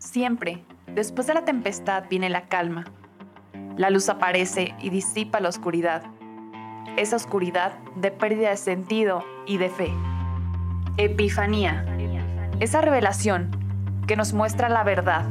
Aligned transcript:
Siempre, 0.00 0.64
después 0.86 1.26
de 1.26 1.34
la 1.34 1.44
tempestad 1.44 2.04
viene 2.08 2.30
la 2.30 2.48
calma. 2.48 2.86
La 3.76 3.90
luz 3.90 4.08
aparece 4.08 4.74
y 4.80 4.88
disipa 4.88 5.40
la 5.40 5.50
oscuridad. 5.50 6.02
Esa 6.96 7.16
oscuridad 7.16 7.74
de 7.96 8.10
pérdida 8.10 8.48
de 8.48 8.56
sentido 8.56 9.22
y 9.46 9.58
de 9.58 9.68
fe. 9.68 9.92
Epifanía. 10.96 11.84
Esa 12.60 12.80
revelación 12.80 13.50
que 14.06 14.16
nos 14.16 14.32
muestra 14.32 14.70
la 14.70 14.84
verdad. 14.84 15.26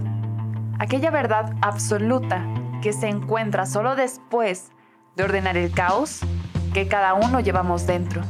Aquella 0.77 1.09
verdad 1.09 1.55
absoluta 1.61 2.45
que 2.83 2.93
se 2.93 3.09
encuentra 3.09 3.65
solo 3.65 3.95
después 3.95 4.69
de 5.15 5.23
ordenar 5.23 5.57
el 5.57 5.71
caos 5.71 6.19
que 6.75 6.87
cada 6.87 7.15
uno 7.15 7.39
llevamos 7.39 7.87
dentro 7.87 8.21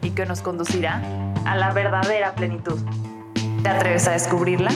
y 0.00 0.10
que 0.10 0.26
nos 0.26 0.42
conducirá 0.42 1.02
a 1.44 1.56
la 1.56 1.72
verdadera 1.72 2.36
plenitud. 2.36 2.78
¿Te 3.64 3.68
atreves 3.68 4.06
a 4.06 4.12
descubrirla? 4.12 4.70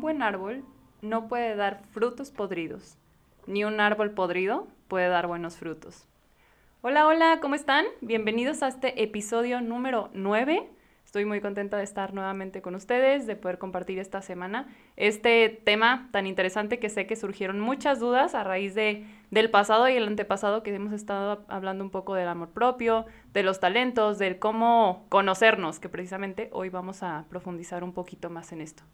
Buen 0.00 0.22
árbol 0.22 0.62
no 1.02 1.26
puede 1.26 1.56
dar 1.56 1.82
frutos 1.90 2.30
podridos, 2.30 2.96
ni 3.48 3.64
un 3.64 3.80
árbol 3.80 4.12
podrido 4.12 4.68
puede 4.86 5.08
dar 5.08 5.26
buenos 5.26 5.56
frutos. 5.56 6.06
Hola, 6.82 7.08
hola, 7.08 7.40
¿cómo 7.42 7.56
están? 7.56 7.84
Bienvenidos 8.00 8.62
a 8.62 8.68
este 8.68 9.02
episodio 9.02 9.60
número 9.60 10.10
9. 10.12 10.70
Estoy 11.04 11.24
muy 11.24 11.40
contenta 11.40 11.78
de 11.78 11.82
estar 11.82 12.14
nuevamente 12.14 12.62
con 12.62 12.76
ustedes, 12.76 13.26
de 13.26 13.34
poder 13.34 13.58
compartir 13.58 13.98
esta 13.98 14.22
semana 14.22 14.68
este 14.94 15.48
tema 15.64 16.08
tan 16.12 16.28
interesante 16.28 16.78
que 16.78 16.90
sé 16.90 17.08
que 17.08 17.16
surgieron 17.16 17.58
muchas 17.58 17.98
dudas 17.98 18.36
a 18.36 18.44
raíz 18.44 18.76
de, 18.76 19.04
del 19.32 19.50
pasado 19.50 19.88
y 19.88 19.96
el 19.96 20.06
antepasado 20.06 20.62
que 20.62 20.72
hemos 20.72 20.92
estado 20.92 21.44
hablando 21.48 21.82
un 21.82 21.90
poco 21.90 22.14
del 22.14 22.28
amor 22.28 22.50
propio, 22.50 23.06
de 23.32 23.42
los 23.42 23.58
talentos, 23.58 24.20
del 24.20 24.38
cómo 24.38 25.06
conocernos, 25.08 25.80
que 25.80 25.88
precisamente 25.88 26.50
hoy 26.52 26.68
vamos 26.68 27.02
a 27.02 27.24
profundizar 27.28 27.82
un 27.82 27.92
poquito 27.92 28.30
más 28.30 28.52
en 28.52 28.60
esto. 28.60 28.84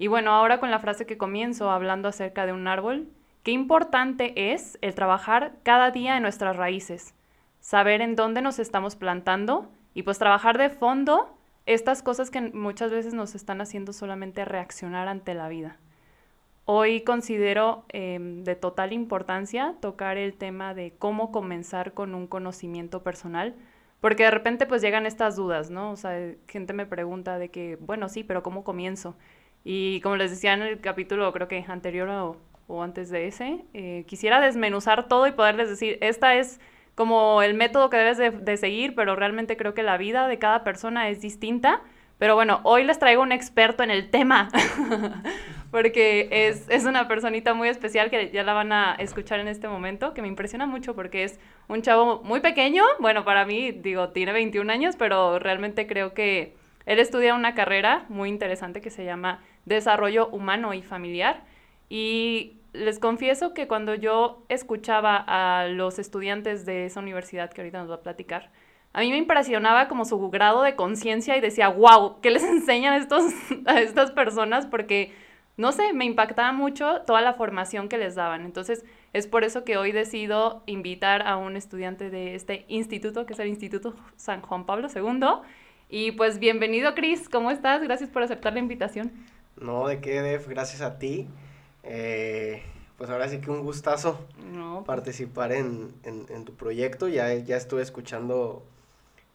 Y 0.00 0.06
bueno, 0.06 0.32
ahora 0.32 0.60
con 0.60 0.70
la 0.70 0.78
frase 0.78 1.04
que 1.04 1.18
comienzo 1.18 1.70
hablando 1.70 2.08
acerca 2.08 2.46
de 2.46 2.54
un 2.54 2.66
árbol, 2.66 3.10
qué 3.42 3.50
importante 3.50 4.54
es 4.54 4.78
el 4.80 4.94
trabajar 4.94 5.52
cada 5.62 5.90
día 5.90 6.16
en 6.16 6.22
nuestras 6.22 6.56
raíces, 6.56 7.14
saber 7.60 8.00
en 8.00 8.16
dónde 8.16 8.40
nos 8.40 8.58
estamos 8.58 8.96
plantando 8.96 9.70
y 9.92 10.02
pues 10.02 10.18
trabajar 10.18 10.56
de 10.56 10.70
fondo 10.70 11.36
estas 11.66 12.02
cosas 12.02 12.30
que 12.30 12.40
muchas 12.40 12.90
veces 12.90 13.12
nos 13.12 13.34
están 13.34 13.60
haciendo 13.60 13.92
solamente 13.92 14.46
reaccionar 14.46 15.06
ante 15.06 15.34
la 15.34 15.50
vida. 15.50 15.76
Hoy 16.64 17.02
considero 17.02 17.84
em, 17.90 18.42
de 18.42 18.56
total 18.56 18.94
importancia 18.94 19.74
tocar 19.82 20.16
el 20.16 20.32
tema 20.32 20.72
de 20.72 20.94
cómo 20.98 21.30
comenzar 21.30 21.92
con 21.92 22.14
un 22.14 22.26
conocimiento 22.26 23.02
personal, 23.02 23.54
porque 24.00 24.22
de 24.22 24.30
repente 24.30 24.64
pues 24.64 24.80
llegan 24.80 25.04
estas 25.04 25.36
dudas, 25.36 25.68
¿no? 25.68 25.90
O 25.90 25.96
sea, 25.96 26.18
gente 26.48 26.72
me 26.72 26.86
pregunta 26.86 27.38
de 27.38 27.50
que, 27.50 27.76
bueno, 27.76 28.08
sí, 28.08 28.24
pero 28.24 28.42
¿cómo 28.42 28.64
comienzo? 28.64 29.14
Y 29.64 30.00
como 30.00 30.16
les 30.16 30.30
decía 30.30 30.54
en 30.54 30.62
el 30.62 30.80
capítulo, 30.80 31.32
creo 31.32 31.48
que 31.48 31.64
anterior 31.68 32.36
o, 32.68 32.82
antes 32.82 33.10
de 33.10 33.26
ese, 33.26 33.64
eh, 33.74 34.04
quisiera 34.06 34.40
desmenuzar 34.40 35.08
todo 35.08 35.26
y 35.26 35.32
poderles 35.32 35.68
decir, 35.68 35.98
esta 36.00 36.36
es 36.36 36.60
como 36.94 37.42
el 37.42 37.54
método 37.54 37.90
que 37.90 37.96
debes 37.96 38.44
de, 38.44 38.56
seguir, 38.56 38.94
pero 38.94 39.16
realmente 39.16 39.56
creo 39.56 39.74
que 39.74 39.82
la 39.82 39.96
vida 39.96 40.28
de 40.28 40.38
cada 40.38 40.64
persona 40.64 41.08
es 41.08 41.20
distinta. 41.20 41.82
Pero 42.18 42.34
bueno, 42.34 42.60
hoy 42.64 42.84
les 42.84 42.98
traigo 42.98 43.22
un 43.22 43.32
experto 43.32 43.82
en 43.82 43.90
el 43.90 44.10
tema, 44.10 44.50
porque 45.70 46.28
es, 46.30 46.68
es, 46.68 46.84
una 46.84 47.08
personita 47.08 47.54
muy 47.54 47.70
especial 47.70 48.10
que 48.10 48.30
ya 48.30 48.42
la 48.42 48.52
van 48.52 48.72
a 48.72 48.94
escuchar 48.98 49.40
en 49.40 49.48
este 49.48 49.66
momento, 49.68 50.12
que 50.12 50.20
me 50.20 50.28
impresiona 50.28 50.66
mucho 50.66 50.94
porque 50.94 51.24
es 51.24 51.40
un 51.66 51.80
chavo 51.80 52.20
muy 52.22 52.40
pequeño, 52.40 52.84
bueno, 52.98 53.24
para 53.24 53.46
mí, 53.46 53.72
digo, 53.72 54.10
tiene 54.10 54.32
21 54.32 54.70
años, 54.70 54.96
pero 54.98 55.38
realmente 55.38 55.86
creo 55.86 56.12
que 56.12 56.59
él 56.86 56.98
estudia 56.98 57.34
una 57.34 57.54
carrera 57.54 58.04
muy 58.08 58.28
interesante 58.28 58.80
que 58.80 58.90
se 58.90 59.04
llama 59.04 59.42
Desarrollo 59.64 60.28
Humano 60.28 60.74
y 60.74 60.82
Familiar. 60.82 61.44
Y 61.88 62.56
les 62.72 62.98
confieso 62.98 63.52
que 63.52 63.66
cuando 63.66 63.94
yo 63.94 64.44
escuchaba 64.48 65.24
a 65.26 65.66
los 65.66 65.98
estudiantes 65.98 66.64
de 66.64 66.86
esa 66.86 67.00
universidad 67.00 67.50
que 67.50 67.60
ahorita 67.60 67.80
nos 67.80 67.90
va 67.90 67.96
a 67.96 68.02
platicar, 68.02 68.50
a 68.92 69.00
mí 69.00 69.10
me 69.10 69.18
impresionaba 69.18 69.88
como 69.88 70.04
su 70.04 70.30
grado 70.30 70.62
de 70.62 70.74
conciencia 70.74 71.36
y 71.36 71.40
decía, 71.40 71.68
wow, 71.68 72.20
¿qué 72.20 72.30
les 72.30 72.42
enseñan 72.44 72.94
estos, 72.94 73.24
a 73.66 73.80
estas 73.80 74.10
personas? 74.10 74.66
Porque, 74.66 75.12
no 75.56 75.72
sé, 75.72 75.92
me 75.92 76.04
impactaba 76.04 76.52
mucho 76.52 77.02
toda 77.06 77.20
la 77.20 77.34
formación 77.34 77.88
que 77.88 77.98
les 77.98 78.14
daban. 78.14 78.44
Entonces, 78.44 78.84
es 79.12 79.26
por 79.26 79.44
eso 79.44 79.64
que 79.64 79.76
hoy 79.76 79.92
decido 79.92 80.62
invitar 80.66 81.26
a 81.26 81.36
un 81.36 81.56
estudiante 81.56 82.10
de 82.10 82.34
este 82.34 82.64
instituto, 82.68 83.26
que 83.26 83.34
es 83.34 83.38
el 83.38 83.48
Instituto 83.48 83.94
San 84.16 84.40
Juan 84.42 84.66
Pablo 84.66 84.88
II, 84.92 85.42
y 85.90 86.12
pues 86.12 86.38
bienvenido, 86.38 86.94
Cris. 86.94 87.28
¿Cómo 87.28 87.50
estás? 87.50 87.82
Gracias 87.82 88.08
por 88.08 88.22
aceptar 88.22 88.52
la 88.52 88.60
invitación. 88.60 89.10
No, 89.56 89.88
de 89.88 90.00
qué, 90.00 90.22
Def. 90.22 90.46
Gracias 90.46 90.82
a 90.82 90.98
ti. 90.98 91.28
Eh, 91.82 92.62
pues 92.96 93.10
ahora 93.10 93.28
sí 93.28 93.40
que 93.40 93.50
un 93.50 93.62
gustazo 93.62 94.24
pues. 94.36 94.84
participar 94.86 95.50
en, 95.50 95.92
tu 96.44 96.54
proyecto. 96.54 97.08
Ya, 97.08 97.34
ya 97.34 97.56
estuve 97.56 97.82
escuchando 97.82 98.62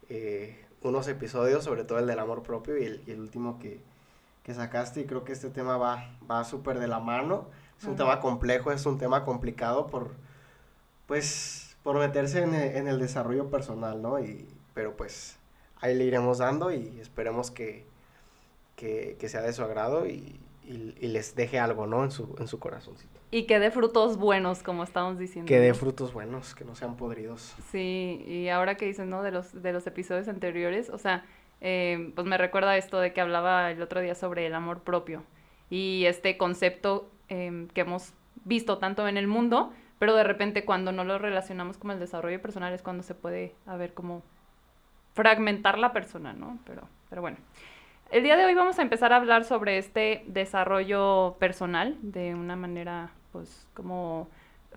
eh, 0.08 0.64
unos 0.80 1.08
episodios, 1.08 1.62
sobre 1.62 1.84
todo 1.84 1.98
el 1.98 2.06
del 2.06 2.18
amor 2.18 2.42
propio 2.42 2.78
y 2.78 2.84
el, 3.06 3.20
último 3.20 3.58
que, 3.58 3.80
sacaste. 4.54 5.00
Y 5.02 5.04
creo 5.04 5.24
que 5.24 5.32
este 5.32 5.50
tema 5.50 5.76
va, 5.76 6.10
va 6.30 6.42
súper 6.44 6.78
de 6.78 6.88
la 6.88 7.00
mano. 7.00 7.48
Es 7.78 7.84
un 7.84 7.96
tema 7.96 8.20
complejo, 8.20 8.72
es 8.72 8.86
un 8.86 8.96
tema 8.96 9.26
complicado 9.26 9.88
por, 9.88 10.12
pues, 11.06 11.76
por 11.82 11.98
meterse 11.98 12.42
en, 12.42 12.54
en 12.54 12.88
el 12.88 12.98
desarrollo 12.98 13.50
personal, 13.50 14.00
¿no? 14.00 14.18
Y, 14.18 14.48
pero 14.72 14.96
pues 14.96 15.36
ahí 15.80 15.94
le 15.94 16.04
iremos 16.04 16.38
dando 16.38 16.72
y 16.72 16.98
esperemos 17.00 17.50
que, 17.50 17.84
que, 18.76 19.16
sea 19.28 19.42
de 19.42 19.52
su 19.52 19.62
agrado 19.62 20.06
y, 20.06 20.40
les 21.00 21.36
deje 21.36 21.60
algo, 21.60 21.86
¿no? 21.86 22.02
En 22.02 22.10
su, 22.10 22.34
en 22.40 22.48
su 22.48 22.58
corazoncito. 22.58 23.20
Y 23.30 23.44
que 23.44 23.60
dé 23.60 23.70
frutos 23.70 24.16
buenos, 24.16 24.64
como 24.64 24.82
estamos 24.82 25.16
diciendo. 25.16 25.48
Que 25.48 25.60
dé 25.60 25.74
frutos 25.74 26.12
buenos, 26.12 26.56
que 26.56 26.64
no 26.64 26.74
sean 26.74 26.96
podridos. 26.96 27.54
Sí, 27.70 28.24
y 28.26 28.48
ahora 28.48 28.76
que 28.76 28.86
dices, 28.86 29.06
¿no? 29.06 29.22
De 29.22 29.30
los, 29.30 29.62
de 29.62 29.72
los 29.72 29.86
episodios 29.86 30.26
anteriores, 30.26 30.90
o 30.90 30.98
sea, 30.98 31.24
eh, 31.60 32.12
pues 32.14 32.26
me 32.26 32.36
recuerda 32.36 32.76
esto 32.76 32.98
de 32.98 33.12
que 33.12 33.20
hablaba 33.20 33.70
el 33.70 33.80
otro 33.80 34.00
día 34.00 34.14
sobre 34.14 34.46
el 34.46 34.54
amor 34.54 34.80
propio 34.80 35.22
y 35.70 36.04
este 36.06 36.36
concepto 36.36 37.10
em, 37.28 37.68
que 37.68 37.82
hemos 37.82 38.12
visto 38.44 38.78
tanto 38.78 39.08
en 39.08 39.16
el 39.16 39.26
mundo, 39.26 39.72
pero 39.98 40.14
de 40.14 40.24
repente 40.24 40.64
cuando 40.64 40.92
no 40.92 41.04
lo 41.04 41.18
relacionamos 41.18 41.78
con 41.78 41.90
el 41.90 41.98
desarrollo 41.98 42.40
personal 42.42 42.72
es 42.72 42.82
cuando 42.82 43.02
se 43.02 43.14
puede 43.14 43.54
haber 43.66 43.94
como 43.94 44.22
fragmentar 45.16 45.78
la 45.78 45.92
persona, 45.92 46.34
¿no? 46.34 46.58
Pero, 46.66 46.82
pero 47.08 47.22
bueno. 47.22 47.38
El 48.10 48.22
día 48.22 48.36
de 48.36 48.44
hoy 48.44 48.54
vamos 48.54 48.78
a 48.78 48.82
empezar 48.82 49.12
a 49.12 49.16
hablar 49.16 49.44
sobre 49.44 49.78
este 49.78 50.22
desarrollo 50.26 51.36
personal 51.40 51.96
de 52.02 52.34
una 52.34 52.54
manera, 52.54 53.10
pues, 53.32 53.66
como 53.74 54.28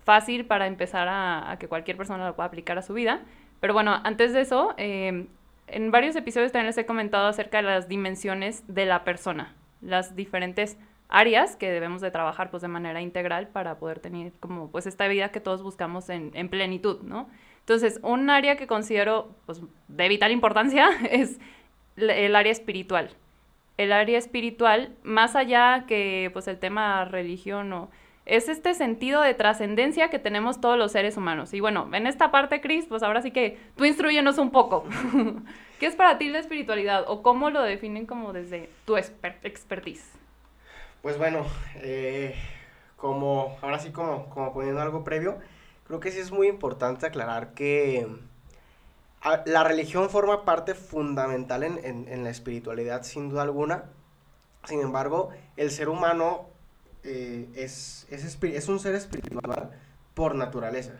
fácil 0.02 0.46
para 0.46 0.66
empezar 0.66 1.06
a, 1.08 1.56
que 1.60 1.68
cualquier 1.68 1.96
persona 1.96 2.26
lo 2.26 2.34
pueda 2.34 2.48
aplicar 2.48 2.78
a 2.78 2.82
su 2.82 2.94
vida. 2.94 3.20
Pero 3.60 3.74
bueno, 3.74 4.00
antes 4.02 4.32
de 4.32 4.40
eso, 4.40 4.74
em, 4.78 5.28
en 5.68 5.90
varios 5.90 6.16
episodios 6.16 6.50
también 6.50 6.66
les 6.66 6.78
he 6.78 6.86
comentado 6.86 7.28
acerca 7.28 7.58
de 7.58 7.64
las 7.64 7.86
dimensiones 7.86 8.64
de 8.66 8.86
la 8.86 9.04
persona, 9.04 9.54
las 9.82 10.16
diferentes 10.16 10.78
áreas 11.08 11.54
que 11.56 11.70
debemos 11.70 12.00
de 12.00 12.10
trabajar 12.10 12.50
pues 12.50 12.62
de 12.62 12.68
manera 12.68 13.00
integral 13.02 13.48
para 13.48 13.78
poder 13.78 14.00
tener 14.00 14.32
como 14.40 14.70
pues 14.70 14.86
esta 14.86 15.06
vida 15.06 15.30
que 15.30 15.40
todos 15.40 15.62
buscamos 15.62 16.08
en, 16.08 16.30
en 16.34 16.48
plenitud, 16.48 17.02
¿no? 17.02 17.28
Entonces, 17.60 18.00
un 18.02 18.30
área 18.30 18.56
que 18.56 18.66
considero 18.66 19.34
pues, 19.46 19.60
de 19.88 20.08
vital 20.08 20.32
importancia 20.32 20.88
es 21.10 21.38
el 21.96 22.34
área 22.34 22.52
espiritual. 22.52 23.10
El 23.76 23.92
área 23.92 24.18
espiritual, 24.18 24.94
más 25.02 25.36
allá 25.36 25.84
que 25.86 26.30
pues, 26.32 26.48
el 26.48 26.58
tema 26.58 27.04
religión 27.04 27.72
o 27.72 27.90
es 28.26 28.48
este 28.48 28.74
sentido 28.74 29.22
de 29.22 29.34
trascendencia 29.34 30.08
que 30.08 30.20
tenemos 30.20 30.60
todos 30.60 30.78
los 30.78 30.92
seres 30.92 31.16
humanos. 31.16 31.52
Y 31.52 31.58
bueno, 31.58 31.88
en 31.92 32.06
esta 32.06 32.30
parte, 32.30 32.60
Cris, 32.60 32.86
pues 32.86 33.02
ahora 33.02 33.22
sí 33.22 33.32
que 33.32 33.58
tú 33.76 33.84
instruyenos 33.84 34.38
un 34.38 34.50
poco. 34.50 34.84
¿Qué 35.80 35.86
es 35.86 35.96
para 35.96 36.16
ti 36.16 36.28
la 36.28 36.38
espiritualidad 36.38 37.04
o 37.08 37.22
cómo 37.22 37.50
lo 37.50 37.62
definen 37.62 38.06
como 38.06 38.32
desde 38.32 38.70
tu 38.84 38.96
expertise? 38.96 40.12
Pues 41.02 41.18
bueno, 41.18 41.44
eh, 41.76 42.36
como 42.96 43.58
ahora 43.62 43.78
sí 43.78 43.90
como, 43.90 44.28
como 44.30 44.52
poniendo 44.52 44.80
algo 44.80 45.02
previo, 45.02 45.38
creo 45.90 45.98
que 45.98 46.12
sí 46.12 46.20
es 46.20 46.30
muy 46.30 46.46
importante 46.46 47.04
aclarar 47.04 47.52
que 47.52 48.06
la 49.44 49.64
religión 49.64 50.08
forma 50.08 50.44
parte 50.44 50.76
fundamental 50.76 51.64
en, 51.64 52.22
la 52.22 52.30
espiritualidad, 52.30 53.02
sin 53.02 53.28
duda 53.28 53.42
alguna. 53.42 53.86
Sin 54.66 54.80
embargo, 54.80 55.30
el 55.56 55.72
ser 55.72 55.88
humano 55.88 56.46
eh, 57.02 57.48
es, 57.56 58.06
es, 58.08 58.68
un 58.68 58.78
ser 58.78 58.94
espiritual 58.94 59.72
por 60.14 60.36
naturaleza. 60.36 60.92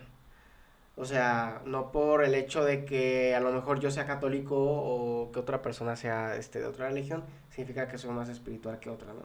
O 0.97 1.05
sea, 1.05 1.61
no 1.63 1.93
por 1.93 2.25
el 2.25 2.35
hecho 2.35 2.65
de 2.65 2.83
que 2.83 3.33
a 3.33 3.39
lo 3.39 3.53
mejor 3.53 3.79
yo 3.79 3.91
sea 3.91 4.05
católico 4.05 4.57
o 4.57 5.31
que 5.31 5.39
otra 5.39 5.61
persona 5.61 5.95
sea 5.95 6.35
este, 6.35 6.59
de 6.59 6.65
otra 6.65 6.89
religión, 6.89 7.23
significa 7.49 7.87
que 7.87 7.97
soy 7.97 8.11
más 8.11 8.27
espiritual 8.27 8.77
que 8.79 8.89
otra, 8.89 9.13
¿no? 9.13 9.23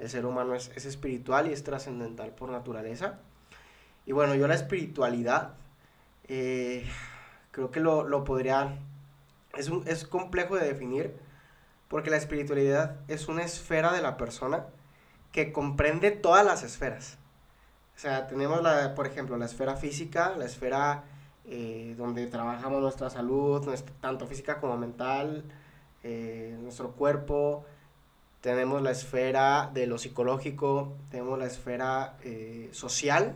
El 0.00 0.10
ser 0.10 0.26
humano 0.26 0.56
es, 0.56 0.72
es 0.74 0.84
espiritual 0.84 1.46
y 1.48 1.52
es 1.52 1.62
trascendental 1.62 2.30
por 2.30 2.50
naturaleza. 2.50 3.20
Y 4.06 4.12
bueno, 4.12 4.36
yo 4.36 4.46
la 4.46 4.54
espiritualidad, 4.54 5.54
eh, 6.28 6.86
creo 7.50 7.72
que 7.72 7.80
lo, 7.80 8.04
lo 8.04 8.22
podría, 8.22 8.78
es, 9.58 9.68
un, 9.68 9.82
es 9.86 10.04
complejo 10.04 10.54
de 10.54 10.64
definir, 10.64 11.16
porque 11.88 12.10
la 12.10 12.16
espiritualidad 12.16 12.96
es 13.08 13.26
una 13.26 13.42
esfera 13.42 13.92
de 13.92 14.02
la 14.02 14.16
persona 14.16 14.66
que 15.32 15.52
comprende 15.52 16.12
todas 16.12 16.46
las 16.46 16.62
esferas. 16.62 17.18
O 17.96 17.98
sea, 17.98 18.28
tenemos, 18.28 18.62
la, 18.62 18.94
por 18.94 19.08
ejemplo, 19.08 19.36
la 19.38 19.46
esfera 19.46 19.74
física, 19.76 20.34
la 20.36 20.44
esfera 20.44 21.02
eh, 21.44 21.96
donde 21.98 22.28
trabajamos 22.28 22.80
nuestra 22.80 23.10
salud, 23.10 23.68
tanto 24.00 24.26
física 24.28 24.60
como 24.60 24.76
mental, 24.76 25.42
eh, 26.04 26.56
nuestro 26.60 26.92
cuerpo. 26.92 27.64
Tenemos 28.40 28.82
la 28.82 28.92
esfera 28.92 29.68
de 29.74 29.88
lo 29.88 29.98
psicológico, 29.98 30.94
tenemos 31.10 31.38
la 31.40 31.46
esfera 31.46 32.16
social. 32.70 33.34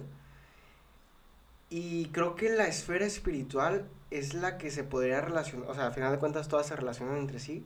Y 1.71 2.07
creo 2.07 2.35
que 2.35 2.51
la 2.51 2.67
esfera 2.67 3.07
espiritual 3.07 3.87
es 4.11 4.35
la 4.35 4.59
que 4.59 4.73
se 4.73 4.83
podría 4.83 5.21
relacionar, 5.21 5.71
o 5.71 5.75
sea, 5.75 5.87
al 5.87 5.95
final 5.95 6.11
de 6.11 6.19
cuentas 6.19 6.49
todas 6.49 6.67
se 6.67 6.75
relacionan 6.75 7.17
entre 7.17 7.39
sí, 7.39 7.65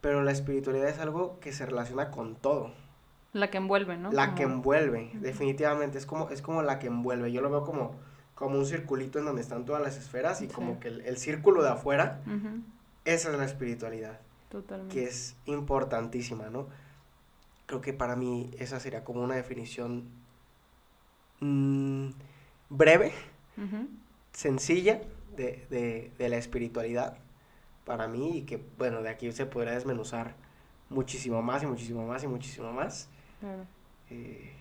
pero 0.00 0.22
la 0.22 0.32
espiritualidad 0.32 0.88
es 0.88 0.98
algo 0.98 1.38
que 1.38 1.52
se 1.52 1.64
relaciona 1.64 2.10
con 2.10 2.34
todo. 2.34 2.72
La 3.32 3.50
que 3.50 3.58
envuelve, 3.58 3.96
¿no? 3.96 4.10
La 4.10 4.34
que 4.34 4.42
envuelve, 4.42 5.12
definitivamente, 5.14 5.98
es 5.98 6.06
como, 6.06 6.30
es 6.30 6.42
como 6.42 6.62
la 6.62 6.80
que 6.80 6.88
envuelve. 6.88 7.30
Yo 7.30 7.40
lo 7.40 7.50
veo 7.50 7.62
como, 7.62 7.92
como 8.34 8.58
un 8.58 8.66
circulito 8.66 9.20
en 9.20 9.26
donde 9.26 9.42
están 9.42 9.64
todas 9.64 9.82
las 9.82 9.96
esferas 9.96 10.42
y 10.42 10.48
como 10.48 10.80
que 10.80 10.88
el, 10.88 11.16
círculo 11.16 11.62
de 11.62 11.68
afuera, 11.68 12.20
esa 13.04 13.30
es 13.30 13.38
la 13.38 13.44
espiritualidad. 13.44 14.18
Totalmente. 14.48 14.94
Que 14.94 15.04
es 15.04 15.36
importantísima, 15.44 16.48
¿no? 16.48 16.66
Creo 17.66 17.80
que 17.82 17.92
para 17.92 18.16
mí 18.16 18.50
esa 18.58 18.80
sería 18.80 19.04
como 19.04 19.22
una 19.22 19.34
definición 19.34 20.04
mm, 21.40 22.08
breve, 22.68 23.12
sencilla 24.32 25.00
de, 25.36 25.66
de, 25.70 26.12
de 26.18 26.28
la 26.28 26.36
espiritualidad 26.36 27.18
para 27.84 28.06
mí 28.06 28.38
y 28.38 28.42
que, 28.42 28.62
bueno, 28.76 29.02
de 29.02 29.08
aquí 29.08 29.32
se 29.32 29.46
podría 29.46 29.72
desmenuzar 29.72 30.34
muchísimo 30.90 31.42
más 31.42 31.62
y 31.62 31.66
muchísimo 31.66 32.06
más 32.06 32.22
y 32.24 32.26
muchísimo 32.26 32.72
más. 32.72 33.08
Eh, 34.10 34.52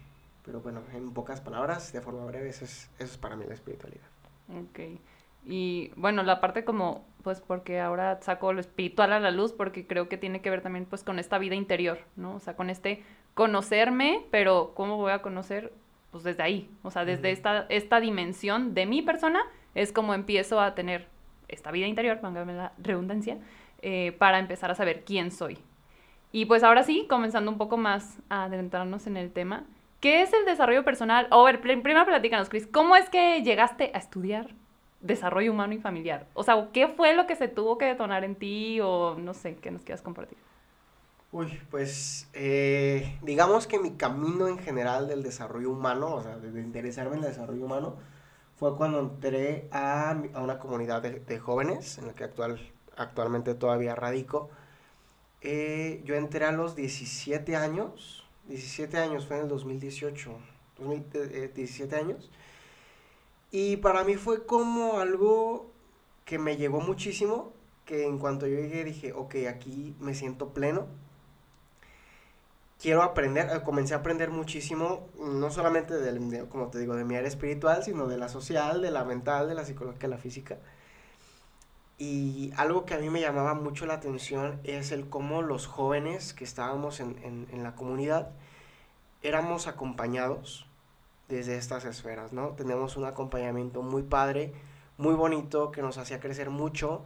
pero 0.43 0.61
bueno, 0.61 0.81
en 0.93 1.11
pocas 1.11 1.41
palabras, 1.41 1.91
de 1.91 2.01
forma 2.01 2.25
breve, 2.25 2.49
eso 2.49 2.65
es, 2.65 2.89
eso 2.99 3.11
es 3.11 3.17
para 3.17 3.35
mí 3.35 3.45
la 3.45 3.53
espiritualidad. 3.53 4.07
Ok. 4.49 4.99
Y 5.45 5.91
bueno, 5.95 6.23
la 6.23 6.41
parte 6.41 6.63
como, 6.65 7.05
pues 7.23 7.41
porque 7.41 7.79
ahora 7.79 8.21
saco 8.21 8.53
lo 8.53 8.59
espiritual 8.59 9.13
a 9.13 9.19
la 9.19 9.31
luz, 9.31 9.53
porque 9.53 9.87
creo 9.87 10.09
que 10.09 10.17
tiene 10.17 10.41
que 10.41 10.49
ver 10.49 10.61
también 10.61 10.85
pues 10.85 11.03
con 11.03 11.19
esta 11.19 11.37
vida 11.37 11.55
interior, 11.55 11.99
¿no? 12.15 12.35
O 12.35 12.39
sea, 12.39 12.55
con 12.55 12.69
este 12.69 13.03
conocerme, 13.33 14.25
pero 14.31 14.73
¿cómo 14.73 14.97
voy 14.97 15.11
a 15.11 15.21
conocer? 15.21 15.71
Pues 16.17 16.23
desde 16.23 16.41
ahí, 16.41 16.67
o 16.81 16.89
sea, 16.89 17.05
desde 17.05 17.29
esta, 17.29 17.67
esta 17.69 17.99
dimensión 17.99 18.73
de 18.73 18.87
mi 18.87 19.03
persona, 19.03 19.39
es 19.75 19.91
como 19.91 20.15
empiezo 20.15 20.59
a 20.59 20.73
tener 20.73 21.05
esta 21.47 21.69
vida 21.69 21.85
interior, 21.85 22.19
póngame 22.19 22.55
la 22.55 22.73
redundancia, 22.79 23.37
eh, 23.83 24.13
para 24.17 24.39
empezar 24.39 24.71
a 24.71 24.73
saber 24.73 25.03
quién 25.05 25.29
soy, 25.29 25.59
y 26.31 26.45
pues 26.45 26.63
ahora 26.63 26.81
sí, 26.81 27.05
comenzando 27.07 27.51
un 27.51 27.59
poco 27.59 27.77
más 27.77 28.17
a 28.29 28.45
adentrarnos 28.45 29.05
en 29.05 29.15
el 29.15 29.31
tema, 29.31 29.65
¿qué 29.99 30.23
es 30.23 30.33
el 30.33 30.43
desarrollo 30.45 30.83
personal? 30.83 31.27
O 31.29 31.41
a 31.41 31.51
ver, 31.51 31.61
primero 31.61 32.03
platícanos, 32.03 32.49
Chris, 32.49 32.65
¿cómo 32.65 32.95
es 32.95 33.11
que 33.11 33.43
llegaste 33.43 33.91
a 33.93 33.99
estudiar 33.99 34.47
desarrollo 35.01 35.51
humano 35.51 35.73
y 35.73 35.77
familiar? 35.77 36.25
O 36.33 36.41
sea, 36.41 36.69
¿qué 36.73 36.87
fue 36.87 37.13
lo 37.13 37.27
que 37.27 37.35
se 37.35 37.47
tuvo 37.47 37.77
que 37.77 37.85
detonar 37.85 38.23
en 38.23 38.33
ti 38.33 38.79
o 38.81 39.15
no 39.19 39.35
sé, 39.35 39.57
qué 39.57 39.69
nos 39.69 39.83
quieras 39.83 40.01
compartir? 40.01 40.39
Uy, 41.31 41.59
pues 41.69 42.27
eh, 42.33 43.19
digamos 43.21 43.67
que 43.67 43.79
mi 43.79 43.91
camino 43.95 44.47
en 44.47 44.57
general 44.59 45.07
del 45.07 45.23
desarrollo 45.23 45.71
humano, 45.71 46.15
o 46.15 46.23
sea, 46.23 46.37
de, 46.37 46.61
interesarme 46.61 47.17
en 47.17 47.23
el 47.23 47.29
desarrollo 47.29 47.65
humano, 47.65 47.97
fue 48.55 48.75
cuando 48.75 48.99
entré 48.99 49.67
a, 49.71 50.11
a 50.11 50.41
una 50.41 50.57
comunidad 50.59 51.01
de, 51.01 51.19
de, 51.19 51.39
jóvenes 51.39 51.97
en 51.97 52.07
la 52.07 52.13
que 52.13 52.23
actual, 52.23 52.59
actualmente 52.95 53.53
todavía 53.55 53.93
radico 53.93 54.49
eh, 55.41 56.01
yo 56.03 56.15
entré 56.15 56.45
a 56.45 56.51
los 56.51 56.75
17 56.75 57.55
años, 57.55 58.25
17 58.47 58.97
años, 58.97 59.27
fue 59.27 59.37
en 59.37 59.43
el 59.43 59.49
2018, 59.49 60.31
17 61.55 61.95
eh, 61.95 61.99
años. 61.99 62.31
Y 63.51 63.77
para 63.77 64.03
mí 64.03 64.15
fue 64.15 64.45
como 64.45 64.99
algo 64.99 65.71
que 66.25 66.39
me 66.39 66.57
llegó 66.57 66.81
muchísimo, 66.81 67.53
que 67.85 68.05
en 68.05 68.19
cuanto 68.19 68.47
yo 68.47 68.55
llegué 68.57 68.83
dije, 68.83 69.13
ok, 69.13 69.35
aquí 69.49 69.95
me 69.99 70.13
siento 70.13 70.53
pleno. 70.53 70.87
Quiero 72.79 73.01
aprender, 73.01 73.49
eh, 73.49 73.63
comencé 73.63 73.95
a 73.95 73.97
aprender 73.97 74.29
muchísimo, 74.29 75.09
no 75.19 75.49
solamente 75.49 75.95
del, 75.95 76.47
como 76.47 76.67
te 76.67 76.77
digo, 76.79 76.95
de 76.95 77.05
mi 77.05 77.15
área 77.15 77.27
espiritual, 77.27 77.83
sino 77.83 78.07
de 78.07 78.17
la 78.17 78.29
social, 78.29 78.81
de 78.81 78.91
la 78.91 79.03
mental, 79.03 79.47
de 79.47 79.55
la 79.55 79.65
psicológica, 79.65 80.07
de 80.07 80.11
la 80.11 80.19
física. 80.19 80.59
Y 81.97 82.51
algo 82.57 82.85
que 82.85 82.93
a 82.93 82.99
mí 82.99 83.09
me 83.09 83.19
llamaba 83.19 83.55
mucho 83.55 83.87
la 83.87 83.95
atención 83.95 84.59
es 84.63 84.91
el 84.91 85.09
cómo 85.09 85.41
los 85.41 85.65
jóvenes 85.65 86.33
que 86.33 86.43
estábamos 86.43 86.99
en, 86.99 87.47
la 87.63 87.73
comunidad 87.73 88.29
éramos 89.23 89.65
acompañados 89.65 90.67
desde 91.27 91.57
estas 91.57 91.85
esferas, 91.85 92.33
¿no? 92.33 92.49
Tenemos 92.49 92.97
un 92.97 93.05
acompañamiento 93.05 93.81
muy 93.81 94.03
padre, 94.03 94.53
muy 94.97 95.15
bonito, 95.15 95.71
que 95.71 95.81
nos 95.81 95.97
hacía 95.97 96.19
crecer 96.19 96.51
mucho, 96.51 97.05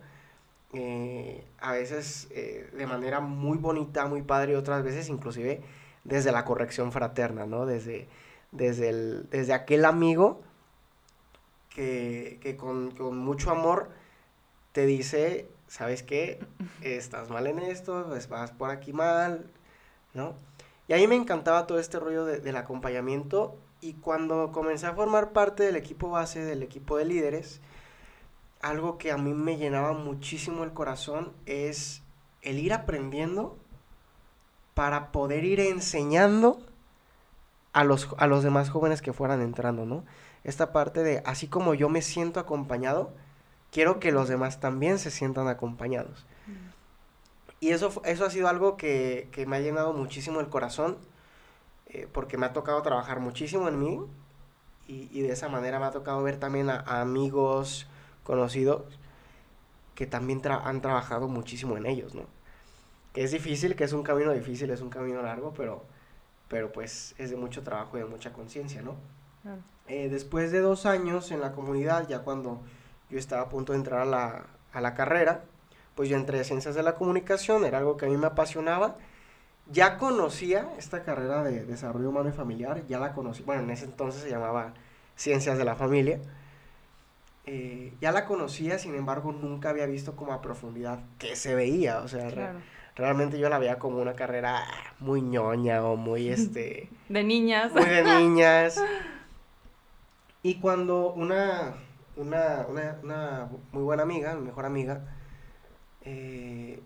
eh, 0.74 1.46
a 1.60 1.74
veces 1.74 2.28
eh, 2.32 2.70
de 2.74 2.88
manera 2.88 3.20
muy 3.20 3.58
bonita, 3.58 4.06
muy 4.06 4.22
padre, 4.22 4.54
y 4.54 4.56
otras 4.56 4.84
veces 4.84 5.10
inclusive 5.10 5.62
desde 6.04 6.32
la 6.32 6.46
corrección 6.46 6.92
fraterna, 6.92 7.46
¿no? 7.46 7.66
Desde, 7.66 8.08
desde, 8.52 8.90
el, 8.90 9.30
desde 9.30 9.54
aquel 9.54 9.86
amigo 9.86 10.42
que, 11.70 12.40
que 12.42 12.56
con, 12.56 12.92
con 12.92 13.18
mucho 13.18 13.52
amor 13.52 13.90
te 14.72 14.86
dice, 14.86 15.48
¿sabes 15.68 16.04
qué? 16.04 16.40
Estás 16.82 17.30
mal 17.30 17.48
en 17.48 17.60
esto, 17.60 18.06
pues 18.08 18.30
vas 18.30 18.52
por 18.52 18.70
aquí 18.70 18.94
mal, 18.94 19.46
¿no? 20.14 20.36
Y 20.88 20.94
a 20.94 20.98
mí 20.98 21.08
me 21.08 21.16
encantaba 21.16 21.68
todo 21.68 21.80
este 21.80 22.00
rollo 22.00 22.26
del 22.26 22.56
acompañamiento 22.58 23.58
y 23.82 23.94
cuando 23.94 24.52
comencé 24.52 24.88
a 24.88 24.94
formar 24.94 25.32
parte 25.32 25.64
del 25.64 25.76
equipo 25.76 26.10
base, 26.10 26.44
del 26.44 26.64
equipo 26.64 26.98
de 26.98 27.06
líderes, 27.06 27.62
algo 28.62 28.98
que 28.98 29.12
a 29.12 29.18
mí 29.18 29.34
me 29.34 29.58
llenaba 29.58 29.94
muchísimo 29.94 30.64
el 30.64 30.74
corazón 30.74 31.34
es 31.46 32.02
el 32.42 32.60
ir 32.60 32.74
aprendiendo 32.74 33.58
para 34.74 35.12
poder 35.12 35.44
ir 35.44 35.60
enseñando 35.60 36.60
a 37.74 37.84
los, 37.84 38.10
a 38.18 38.28
los 38.28 38.44
demás 38.44 38.70
jóvenes 38.70 39.02
que 39.02 39.14
fueran 39.14 39.42
entrando, 39.42 39.86
¿no? 39.86 40.04
Esta 40.44 40.72
parte 40.72 41.04
de, 41.04 41.22
así 41.26 41.48
como 41.48 41.74
yo 41.74 41.90
me 41.90 42.02
siento 42.02 42.40
acompañado, 42.40 43.14
quiero 43.72 44.00
que 44.00 44.12
los 44.12 44.28
demás 44.28 44.60
también 44.60 45.00
se 45.00 45.12
sientan 45.12 45.48
acompañados. 45.48 46.26
Y 47.60 47.70
eso, 47.70 48.02
eso 48.06 48.26
ha 48.26 48.30
sido 48.32 48.48
algo 48.48 48.76
que, 48.76 49.30
me 49.48 49.58
ha 49.58 49.60
llenado 49.60 49.94
muchísimo 49.94 50.40
el 50.40 50.50
corazón, 50.50 50.98
eh, 51.88 52.08
porque 52.12 52.38
me 52.38 52.48
ha 52.48 52.54
tocado 52.54 52.82
trabajar 52.82 53.20
muchísimo 53.20 53.68
en 53.68 53.80
mí 53.80 54.00
y, 54.88 55.22
de 55.22 55.32
esa 55.32 55.48
manera 55.48 55.80
me 55.80 55.86
ha 55.86 55.92
tocado 55.92 56.22
ver 56.24 56.38
también 56.38 56.70
a, 56.70 56.80
amigos 57.02 57.88
conocidos 58.24 58.84
que 59.96 60.08
también 60.08 60.42
han 60.46 60.82
trabajado 60.82 61.28
muchísimo 61.28 61.78
en 61.78 61.86
ellos, 61.86 62.16
¿no? 62.16 62.24
Que 63.14 63.24
es 63.24 63.32
difícil, 63.32 63.76
que 63.76 63.84
es 63.84 63.94
un 63.94 64.04
camino 64.04 64.32
difícil, 64.32 64.70
es 64.72 64.82
un 64.82 64.90
camino 64.90 65.22
largo, 65.22 65.54
pero, 65.54 65.84
pero 66.48 66.72
pues 66.72 67.14
es 67.18 67.30
de 67.30 67.36
mucho 67.36 67.62
trabajo 67.62 67.98
y 67.98 68.02
de 68.02 68.08
mucha 68.08 68.32
conciencia, 68.34 68.82
¿no? 68.82 68.96
Eh, 69.88 70.10
después 70.10 70.52
de 70.52 70.60
dos 70.60 70.86
años 70.86 71.32
en 71.32 71.42
la 71.42 71.52
comunidad, 71.52 72.08
ya 72.08 72.20
cuando 72.20 72.62
yo 73.10 73.20
estaba 73.20 73.44
a 73.44 73.50
punto 73.50 73.74
de 73.74 73.80
entrar 73.80 74.02
a 74.02 74.06
la, 74.06 74.46
a 74.72 74.82
la 74.82 74.94
carrera, 74.94 75.44
pues 75.96 76.10
yo 76.10 76.16
entré 76.16 76.40
a 76.40 76.44
Ciencias 76.44 76.76
de 76.76 76.84
la 76.84 76.96
Comunicación, 76.96 77.66
era 77.66 77.80
algo 77.80 77.98
que 77.98 78.06
a 78.06 78.10
mí 78.10 78.18
me 78.18 78.28
apasionaba. 78.28 78.96
Ya 79.70 79.98
conocía 79.98 80.70
esta 80.78 81.04
carrera 81.04 81.44
de 81.44 81.66
desarrollo 81.66 82.10
humano 82.10 82.30
y 82.30 82.32
familiar, 82.32 82.86
ya 82.88 83.00
la 83.00 83.14
conocí, 83.14 83.44
bueno, 83.44 83.64
en 83.64 83.70
ese 83.70 83.86
entonces 83.86 84.24
se 84.24 84.30
llamaba 84.30 84.74
Ciencias 85.16 85.58
de 85.58 85.66
la 85.66 85.76
Familia. 85.76 86.20
Eh, 87.46 87.94
ya 88.00 88.12
la 88.12 88.26
conocía, 88.26 88.78
sin 88.78 88.94
embargo, 88.94 89.32
nunca 89.32 89.70
había 89.72 89.88
visto 89.88 90.16
como 90.16 90.34
a 90.34 90.42
profundidad 90.42 91.00
que 91.18 91.36
se 91.36 91.56
veía, 91.56 92.00
o 92.00 92.08
sea, 92.08 92.56
realmente 92.96 93.40
yo 93.40 93.50
la 93.50 93.58
veía 93.58 93.80
como 93.80 93.98
una 94.00 94.14
carrera 94.14 94.64
muy 95.00 95.22
ñoña 95.22 95.84
o 95.84 95.96
muy, 95.96 96.30
este... 96.30 96.90
de 97.10 97.24
niñas. 97.24 97.74
Muy 97.74 97.86
de 97.86 98.04
niñas. 98.20 98.82
Y 100.44 100.56
cuando 100.60 101.14
una, 101.14 101.74
una, 102.16 102.66
una, 102.68 103.00
una 103.02 103.50
muy 103.72 103.84
buena 103.84 104.04
amiga, 104.04 104.36
mi 104.36 104.46
mejor 104.46 104.66
amiga, 104.66 105.02
eh, 106.04 106.80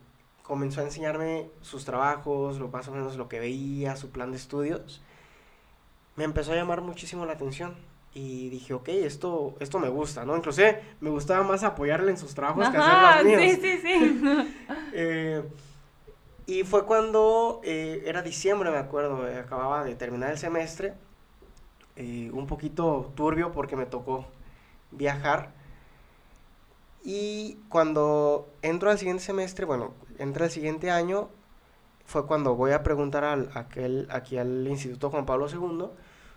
comenzó 0.43 0.81
a 0.81 0.83
enseñarme 0.85 1.49
sus 1.61 1.83
trabajos, 1.85 2.59
lo 2.59 2.69
más 2.69 2.87
o 2.87 2.91
menos 2.91 3.17
lo 3.17 3.27
que 3.27 3.39
veía, 3.39 3.95
su 3.97 4.09
plan 4.11 4.31
de 4.31 4.37
estudios. 4.37 5.01
Me 6.15 6.23
empezó 6.23 6.53
a 6.53 6.55
llamar 6.55 6.81
muchísimo 6.81 7.25
la 7.25 7.33
atención 7.33 7.75
y 8.15 8.49
dije, 8.49 8.73
ok, 8.73 8.87
esto, 8.87 9.55
esto 9.59 9.77
me 9.77 9.89
gusta, 9.89 10.23
¿no? 10.23 10.37
Inclusive 10.37 10.81
me 11.01 11.09
gustaba 11.09 11.43
más 11.43 11.63
apoyarle 11.63 12.11
en 12.11 12.17
sus 12.17 12.33
trabajos 12.33 12.69
que 12.69 12.77
hacer 12.77 13.25
los 13.25 13.37
míos. 13.37 13.41
Sí, 13.41 13.59
sí, 13.61 13.79
sí. 13.83 14.55
Eh, 14.97 15.43
y 16.45 16.63
fue 16.63 16.85
cuando 16.85 17.59
eh, 17.65 18.03
era 18.05 18.21
diciembre, 18.21 18.71
me 18.71 18.77
acuerdo, 18.77 19.27
acababa 19.37 19.83
de 19.83 19.95
terminar 19.95 20.31
el 20.31 20.37
semestre, 20.37 20.93
un 21.97 22.47
poquito 22.47 23.11
turbio 23.15 23.51
porque 23.51 23.75
me 23.75 23.85
tocó 23.85 24.25
viajar. 24.91 25.51
Y 27.03 27.57
cuando 27.67 28.47
entro 28.61 28.89
al 28.89 28.97
siguiente 28.97 29.23
semestre, 29.23 29.65
bueno, 29.65 29.93
entra 30.17 30.45
el 30.45 30.51
siguiente 30.51 30.89
año, 30.89 31.27
fue 32.05 32.25
cuando 32.25 32.55
voy 32.55 32.71
a 32.71 32.81
preguntar 32.81 33.25
al, 33.25 33.51
aquel, 33.55 34.07
aquí 34.09 34.37
al 34.37 34.65
Instituto 34.65 35.09
Juan 35.09 35.25
Pablo 35.25 35.47
II 35.49 35.89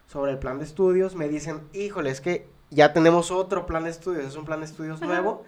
sobre 0.09 0.33
el 0.33 0.39
plan 0.39 0.59
de 0.59 0.65
estudios. 0.65 1.15
Me 1.15 1.29
dicen, 1.29 1.61
híjole, 1.73 2.11
es 2.11 2.21
que 2.21 2.49
ya 2.71 2.93
tenemos 2.93 3.31
otro 3.31 3.67
plan 3.67 3.85
de 3.85 3.91
estudios, 3.91 4.25
es 4.25 4.37
un 4.37 4.45
plan 4.45 4.61
de 4.61 4.67
estudios 4.67 5.01
nuevo. 5.01 5.45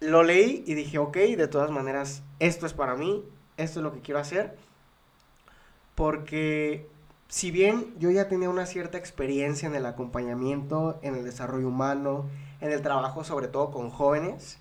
Lo 0.00 0.22
leí 0.22 0.64
y 0.66 0.74
dije, 0.74 0.98
ok, 0.98 1.16
de 1.16 1.48
todas 1.48 1.70
maneras, 1.70 2.22
esto 2.38 2.66
es 2.66 2.72
para 2.72 2.94
mí, 2.94 3.24
esto 3.56 3.80
es 3.80 3.84
lo 3.84 3.92
que 3.92 4.00
quiero 4.00 4.20
hacer. 4.20 4.56
Porque 5.94 6.88
si 7.28 7.50
bien 7.50 7.94
yo 7.98 8.10
ya 8.10 8.28
tenía 8.28 8.48
una 8.48 8.64
cierta 8.64 8.96
experiencia 8.96 9.68
en 9.68 9.74
el 9.74 9.86
acompañamiento, 9.86 10.98
en 11.02 11.14
el 11.14 11.24
desarrollo 11.24 11.68
humano, 11.68 12.26
en 12.60 12.72
el 12.72 12.82
trabajo 12.82 13.24
sobre 13.24 13.48
todo 13.48 13.70
con 13.70 13.90
jóvenes, 13.90 14.58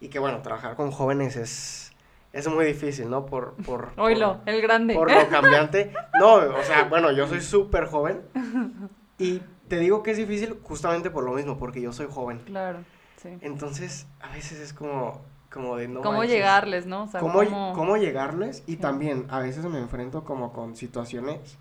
y 0.00 0.08
que 0.08 0.18
bueno, 0.18 0.42
trabajar 0.42 0.76
con 0.76 0.90
jóvenes 0.90 1.36
es, 1.36 1.92
es 2.36 2.48
muy 2.48 2.66
difícil, 2.66 3.08
¿no? 3.08 3.24
Por, 3.24 3.54
por, 3.64 3.92
Oilo, 3.96 4.40
el 4.44 4.60
grande. 4.60 4.94
Por 4.94 5.10
lo 5.10 5.28
cambiante. 5.28 5.92
No, 6.20 6.34
o 6.34 6.62
sea, 6.62 6.84
bueno, 6.84 7.10
yo 7.10 7.26
soy 7.26 7.40
súper 7.40 7.86
joven 7.86 8.20
y 9.18 9.40
te 9.68 9.78
digo 9.78 10.02
que 10.02 10.10
es 10.10 10.18
difícil 10.18 10.58
justamente 10.62 11.10
por 11.10 11.24
lo 11.24 11.32
mismo, 11.32 11.58
porque 11.58 11.80
yo 11.80 11.92
soy 11.92 12.08
joven. 12.10 12.38
Claro, 12.44 12.80
sí. 13.16 13.30
Entonces, 13.40 14.06
a 14.20 14.28
veces 14.32 14.60
es 14.60 14.74
como, 14.74 15.22
como 15.50 15.76
de 15.76 15.88
no 15.88 16.02
¿Cómo 16.02 16.24
llegarles, 16.24 16.84
no? 16.84 17.04
O 17.04 17.06
sea, 17.06 17.20
¿Cómo, 17.20 17.72
¿cómo... 17.74 17.96
llegarles? 17.96 18.62
Y 18.66 18.76
también 18.76 19.26
a 19.30 19.40
veces 19.40 19.64
me 19.64 19.78
enfrento 19.78 20.24
como 20.24 20.52
con 20.52 20.76
situaciones 20.76 21.56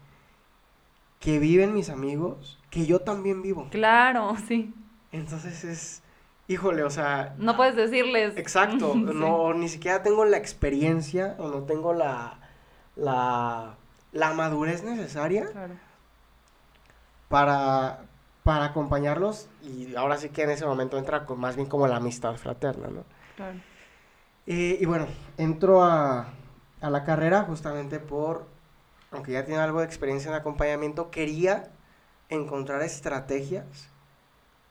que 1.21 1.39
viven 1.39 1.73
mis 1.73 1.89
amigos, 1.89 2.59
que 2.69 2.85
yo 2.85 2.99
también 2.99 3.41
vivo. 3.41 3.67
Claro, 3.71 4.35
sí. 4.45 4.73
Entonces 5.13 5.63
es, 5.63 6.03
híjole, 6.47 6.83
o 6.83 6.89
sea... 6.89 7.35
No 7.37 7.55
puedes 7.55 7.75
decirles. 7.75 8.37
Exacto, 8.37 8.95
no, 8.95 9.53
ni 9.53 9.69
siquiera 9.69 10.03
tengo 10.03 10.25
la 10.25 10.37
experiencia 10.37 11.35
o 11.39 11.49
no 11.49 11.63
tengo 11.63 11.93
la, 11.93 12.39
la, 12.95 13.75
la 14.11 14.33
madurez 14.33 14.83
necesaria 14.83 15.49
para, 17.27 18.05
para 18.43 18.65
acompañarlos 18.65 19.49
y 19.63 19.95
ahora 19.95 20.17
sí 20.17 20.29
que 20.29 20.43
en 20.43 20.51
ese 20.51 20.65
momento 20.65 20.97
entra 20.97 21.25
con, 21.25 21.39
más 21.39 21.55
bien 21.55 21.67
como 21.67 21.87
la 21.87 21.97
amistad 21.97 22.35
fraterna, 22.35 22.87
¿no? 22.87 23.03
Claro. 23.35 23.59
Eh, 24.47 24.77
y 24.79 24.85
bueno, 24.85 25.07
entro 25.37 25.83
a, 25.83 26.27
a 26.79 26.89
la 26.89 27.03
carrera 27.03 27.41
justamente 27.43 27.99
por, 27.99 28.45
aunque 29.11 29.31
ya 29.31 29.43
tiene 29.43 29.59
algo 29.59 29.79
de 29.79 29.85
experiencia 29.85 30.29
en 30.29 30.35
acompañamiento, 30.35 31.09
quería 31.09 31.71
encontrar 32.29 32.83
estrategias 32.83 33.89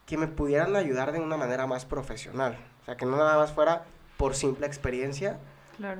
que 0.06 0.18
me 0.18 0.26
pudieran 0.26 0.76
ayudar 0.76 1.12
de 1.12 1.20
una 1.20 1.36
manera 1.36 1.66
más 1.66 1.84
profesional. 1.84 2.58
O 2.82 2.84
sea, 2.84 2.96
que 2.96 3.06
no 3.06 3.16
nada 3.16 3.36
más 3.36 3.52
fuera 3.52 3.84
por 4.16 4.34
simple 4.34 4.66
experiencia, 4.66 5.38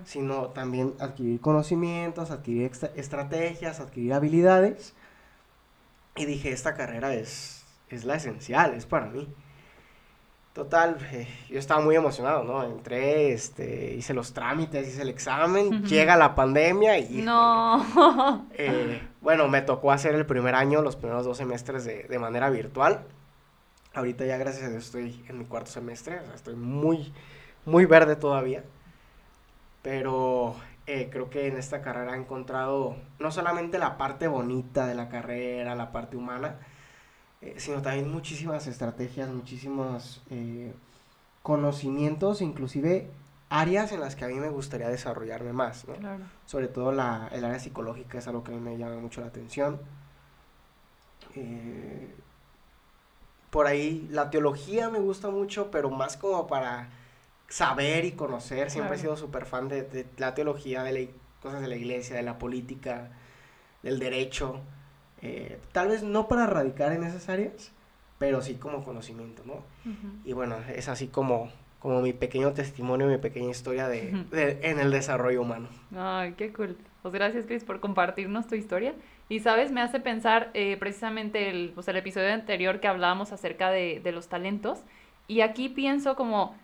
sino 0.05 0.49
también 0.49 0.95
adquirir 1.01 1.41
conocimientos, 1.41 2.31
adquirir 2.31 2.71
estrategias, 2.95 3.81
adquirir 3.81 4.13
habilidades. 4.13 4.95
Y 6.17 6.27
dije, 6.27 6.53
esta 6.53 6.75
carrera 6.75 7.15
es, 7.15 7.65
es 7.89 8.05
la 8.05 8.17
esencial, 8.17 8.75
es 8.75 8.87
para 8.87 9.07
mí. 9.07 9.29
Total, 10.53 10.99
eh, 11.11 11.27
yo 11.51 11.59
estaba 11.59 11.81
muy 11.81 11.97
emocionado, 11.97 12.45
¿no? 12.45 12.63
Entré, 12.63 13.33
este, 13.33 13.95
hice 13.95 14.15
los 14.15 14.33
trámites, 14.33 14.87
hice 14.87 15.03
el 15.03 15.09
examen, 15.09 15.83
llega 15.85 16.17
la 16.17 16.37
pandemia 16.37 16.97
y... 16.99 17.23
No. 17.23 18.47
Eh, 18.53 19.03
bueno, 19.21 19.49
me 19.49 19.63
tocó 19.63 19.91
hacer 19.91 20.15
el 20.15 20.27
primer 20.27 20.55
año, 20.55 20.81
los 20.81 20.95
primeros 20.95 21.25
dos 21.25 21.39
semestres 21.39 21.85
de, 21.85 22.05
de 22.05 22.19
manera 22.21 22.51
virtual. 22.51 23.05
Ahorita 23.95 24.25
ya 24.27 24.37
gracias 24.37 24.65
a 24.65 24.71
Dios 24.71 24.85
estoy 24.87 25.25
en 25.29 25.39
mi 25.39 25.45
cuarto 25.45 25.71
semestre, 25.71 26.19
o 26.19 26.25
sea, 26.25 26.35
estoy 26.35 26.57
muy, 26.57 27.13
muy 27.65 27.87
verde 27.87 28.17
todavía. 28.17 28.65
Pero 29.83 30.57
eh, 30.87 31.09
creo 31.11 31.31
que 31.31 31.47
en 31.47 31.57
esta 31.57 31.81
carrera 31.81 32.15
he 32.15 32.19
encontrado 32.19 32.97
no 33.19 33.31
solamente 33.31 33.79
la 33.79 33.97
parte 33.97 34.27
bonita 34.29 34.87
de 34.87 34.95
la 34.95 35.09
carrera, 35.09 35.75
la 35.75 35.93
parte 35.93 36.17
humana, 36.17 36.57
eh, 37.41 37.55
sino 37.59 37.83
también 37.83 38.11
muchísimas 38.11 38.67
estrategias, 38.67 39.29
muchísimos 39.29 40.23
eh, 40.31 40.75
conocimientos, 41.43 42.43
inclusive 42.43 43.11
áreas 43.51 43.93
en 43.93 44.01
las 44.01 44.17
que 44.17 44.25
a 44.25 44.29
mí 44.29 44.35
me 44.35 44.49
gustaría 44.49 44.89
desarrollarme 44.89 45.53
más, 45.53 45.87
¿no? 45.87 45.95
Sobre 46.47 46.69
todo 46.69 46.91
la, 46.91 47.29
el 47.33 47.45
área 47.45 47.61
psicológica 47.61 48.19
es 48.19 48.27
algo 48.27 48.43
que 48.43 48.53
a 48.53 48.55
mí 48.57 48.61
me 48.61 48.77
llama 48.77 48.97
mucho 48.97 49.21
la 49.21 49.29
atención. 49.29 49.81
Eh, 51.37 52.15
por 53.55 53.69
ahí 53.69 54.09
la 54.11 54.31
teología 54.31 54.91
me 54.91 54.99
gusta 54.99 55.31
mucho, 55.31 55.71
pero 55.71 55.89
más 55.89 56.17
como 56.17 56.49
para 56.49 56.89
saber 57.47 58.05
y 58.05 58.11
conocer. 58.11 58.69
Siempre 58.69 58.97
he 58.97 58.99
sido 58.99 59.17
súper 59.17 59.47
fan 59.47 59.69
de, 59.69 60.07
la 60.17 60.35
teología, 60.35 60.83
de 60.83 60.93
la, 60.93 61.11
cosas 61.41 61.61
de 61.61 61.69
la 61.69 61.77
iglesia, 61.77 62.17
de 62.17 62.25
la 62.25 62.37
política, 62.37 63.13
del 63.85 64.01
derecho. 64.01 64.59
Eh, 65.23 65.61
tal 65.71 65.87
vez 65.87 66.03
no 66.03 66.27
para 66.27 66.47
radicar 66.47 66.91
en 66.95 67.05
esas 67.05 67.29
áreas, 67.29 67.71
pero 68.19 68.43
sí 68.43 68.57
como 68.57 68.83
conocimiento, 68.83 69.45
¿no? 69.47 69.63
Y 70.25 70.33
bueno, 70.33 70.57
es 70.75 70.89
así 70.89 71.07
como, 71.07 71.49
como 71.79 72.01
mi 72.01 72.13
pequeño 72.13 72.55
testimonio, 72.55 73.07
mi 73.07 73.19
pequeña 73.19 73.51
historia 73.51 73.87
de, 73.87 74.27
en 74.33 74.81
el 74.81 74.91
desarrollo 74.91 75.43
humano. 75.43 75.69
Ay, 75.97 76.33
qué 76.33 76.53
cool. 76.53 76.77
Pues 77.03 77.15
gracias, 77.15 77.47
Chris, 77.47 77.63
por 77.63 77.79
compartirnos 77.79 78.49
tu 78.49 78.57
historia. 78.57 78.97
Y, 79.29 79.41
¿sabes? 79.41 79.73
Me 79.73 79.81
hace 79.81 80.01
pensar 80.01 80.51
eh, 80.55 80.77
precisamente 80.79 81.49
el, 81.49 81.73
pues, 81.75 81.89
el 81.89 81.97
episodio 81.97 82.33
anterior 82.33 82.81
que 82.81 82.89
hablábamos 82.89 83.33
acerca 83.33 83.71
de, 83.71 84.01
de 84.03 84.13
los 84.13 84.29
talentos. 84.29 84.83
Y 85.27 85.41
aquí 85.41 85.69
pienso 85.69 86.15
como, 86.15 86.55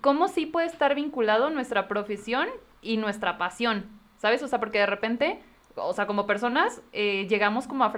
¿cómo 0.00 0.28
sí 0.28 0.46
puede 0.46 0.66
estar 0.66 0.94
vinculado 0.94 1.50
nuestra 1.50 1.88
profesión 1.88 2.48
y 2.82 2.96
nuestra 2.96 3.38
pasión? 3.38 3.86
¿Sabes? 4.18 4.42
O 4.42 4.48
sea, 4.48 4.60
porque 4.60 4.78
de 4.78 4.86
repente, 4.86 5.40
o 5.74 5.92
sea, 5.92 6.06
como 6.06 6.26
personas, 6.26 6.82
eh, 6.92 7.26
llegamos 7.28 7.66
como 7.66 7.84
a 7.84 7.90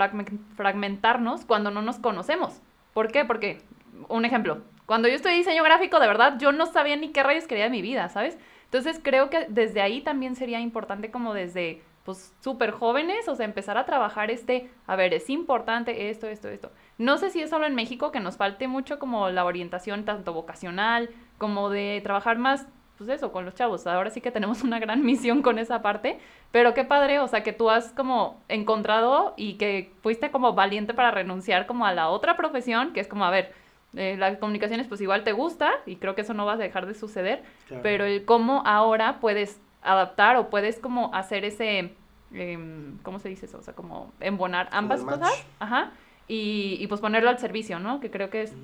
fragmentarnos 0.57 1.45
cuando 1.45 1.71
no 1.71 1.83
nos 1.83 1.99
conocemos. 1.99 2.61
¿Por 2.95 3.11
qué? 3.11 3.25
Porque, 3.25 3.61
un 4.09 4.25
ejemplo, 4.25 4.63
cuando 4.87 5.09
yo 5.09 5.15
estoy 5.15 5.35
diseño 5.35 5.65
gráfico, 5.65 6.01
de 6.01 6.07
verdad, 6.07 6.39
yo 6.39 6.53
no 6.53 6.67
sabía 6.67 6.97
ni 6.97 7.11
qué 7.11 7.23
rayos 7.23 7.47
quería 7.47 7.65
de 7.65 7.71
mi 7.71 7.83
vida, 7.83 8.09
¿sabes? 8.09 8.39
Entonces 8.65 9.01
creo 9.03 9.31
que 9.31 9.47
desde 9.49 9.83
ahí 9.83 10.01
también 10.01 10.35
sería 10.35 10.61
importante 10.61 11.11
como 11.11 11.35
desde 11.35 11.83
pues 12.05 12.35
súper 12.41 12.73
jóvenes, 12.73 13.29
o 13.29 13.37
sea, 13.37 13.45
empezar 13.45 13.79
a 13.79 13.87
trabajar 13.87 14.31
este, 14.31 14.71
a 14.87 14.97
ver, 14.97 15.15
es 15.15 15.31
importante 15.31 16.11
esto, 16.11 16.27
esto, 16.27 16.49
esto. 16.49 16.71
No 16.99 17.17
sé 17.19 17.31
si 17.31 17.41
es 17.41 17.51
solo 17.51 17.67
en 17.67 17.75
México 17.75 18.11
que 18.11 18.21
nos 18.21 18.37
falte 18.37 18.67
mucho 18.67 18.99
como 18.99 19.31
la 19.31 19.45
orientación 19.45 20.05
tanto 20.05 20.33
vocacional 20.33 21.11
como 21.39 21.71
de 21.71 22.01
trabajar 22.03 22.39
más, 22.39 22.67
pues 22.99 23.09
eso, 23.09 23.31
con 23.31 23.45
los 23.45 23.55
chavos. 23.55 23.87
Ahora 23.87 24.11
sí 24.11 24.21
que 24.21 24.33
tenemos 24.33 24.63
una 24.63 24.81
gran 24.81 25.03
misión 25.05 25.43
con 25.43 25.59
esa 25.59 25.81
parte, 25.81 26.19
pero 26.51 26.75
qué 26.75 26.85
padre, 26.85 27.21
o 27.21 27.29
sea, 27.29 27.45
que 27.45 27.53
tú 27.53 27.71
has 27.71 27.93
como 27.93 28.41
encontrado 28.49 29.35
y 29.37 29.55
que 29.55 29.93
fuiste 30.03 30.33
como 30.33 30.55
valiente 30.55 30.95
para 30.95 31.13
renunciar 31.13 31.67
como 31.67 31.87
a 31.87 31.93
la 31.93 32.09
otra 32.09 32.37
profesión, 32.37 32.93
que 32.93 33.01
es 33.01 33.07
como, 33.07 33.25
a 33.25 33.31
ver, 33.31 33.53
eh, 33.95 34.17
las 34.19 34.39
comunicaciones 34.39 34.89
pues 34.89 35.03
igual 35.03 35.23
te 35.23 35.33
gusta 35.33 35.71
y 35.85 35.97
creo 35.97 36.15
que 36.15 36.23
eso 36.23 36.33
no 36.33 36.47
va 36.47 36.55
a 36.55 36.57
dejar 36.57 36.87
de 36.87 36.95
suceder, 36.95 37.43
pero 37.83 38.07
el 38.07 38.25
cómo 38.25 38.63
ahora 38.65 39.21
puedes 39.21 39.61
adaptar 39.83 40.37
o 40.37 40.51
puedes 40.51 40.79
como 40.79 41.15
hacer 41.15 41.45
ese, 41.45 41.95
em, 42.33 42.99
¿cómo 43.03 43.19
se 43.19 43.29
dice 43.29 43.47
eso? 43.47 43.59
O 43.59 43.63
sea, 43.63 43.75
como 43.75 44.13
embonar 44.21 44.69
ambas 44.73 45.03
cosas, 45.03 45.33
ajá, 45.59 45.93
y, 46.29 46.77
y, 46.81 46.87
pues 46.87 47.01
ponerlo 47.01 47.29
al 47.29 47.39
servicio, 47.39 47.79
¿no? 47.79 48.01
Que 48.01 48.11
creo 48.11 48.31
que 48.31 48.43
es 48.43 48.55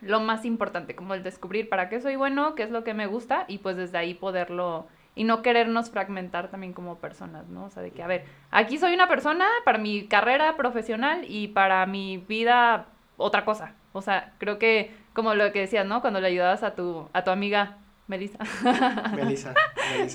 lo 0.00 0.20
más 0.20 0.44
importante, 0.44 0.94
como 0.94 1.14
el 1.14 1.22
descubrir 1.22 1.68
para 1.68 1.88
qué 1.88 2.00
soy 2.00 2.16
bueno, 2.16 2.54
qué 2.54 2.62
es 2.62 2.70
lo 2.70 2.84
que 2.84 2.94
me 2.94 3.06
gusta 3.06 3.44
y 3.48 3.58
pues 3.58 3.76
desde 3.76 3.98
ahí 3.98 4.14
poderlo 4.14 4.86
y 5.16 5.24
no 5.24 5.40
querernos 5.40 5.90
fragmentar 5.90 6.48
también 6.50 6.74
como 6.74 6.98
personas, 6.98 7.48
¿no? 7.48 7.64
O 7.64 7.70
sea, 7.70 7.82
de 7.82 7.90
que, 7.90 8.02
a 8.02 8.06
ver, 8.06 8.26
aquí 8.50 8.76
soy 8.76 8.92
una 8.92 9.08
persona 9.08 9.46
para 9.64 9.78
mi 9.78 10.06
carrera 10.06 10.56
profesional 10.56 11.24
y 11.26 11.48
para 11.48 11.86
mi 11.86 12.18
vida 12.18 12.86
otra 13.16 13.46
cosa. 13.46 13.74
O 13.94 14.02
sea, 14.02 14.34
creo 14.36 14.58
que 14.58 14.94
como 15.14 15.34
lo 15.34 15.50
que 15.52 15.60
decías, 15.60 15.86
¿no? 15.86 16.02
Cuando 16.02 16.20
le 16.20 16.28
ayudabas 16.28 16.62
a 16.62 16.74
tu, 16.74 17.08
a 17.14 17.24
tu 17.24 17.30
amiga 17.30 17.78
Melissa. 18.06 18.38
Melissa. 19.14 19.54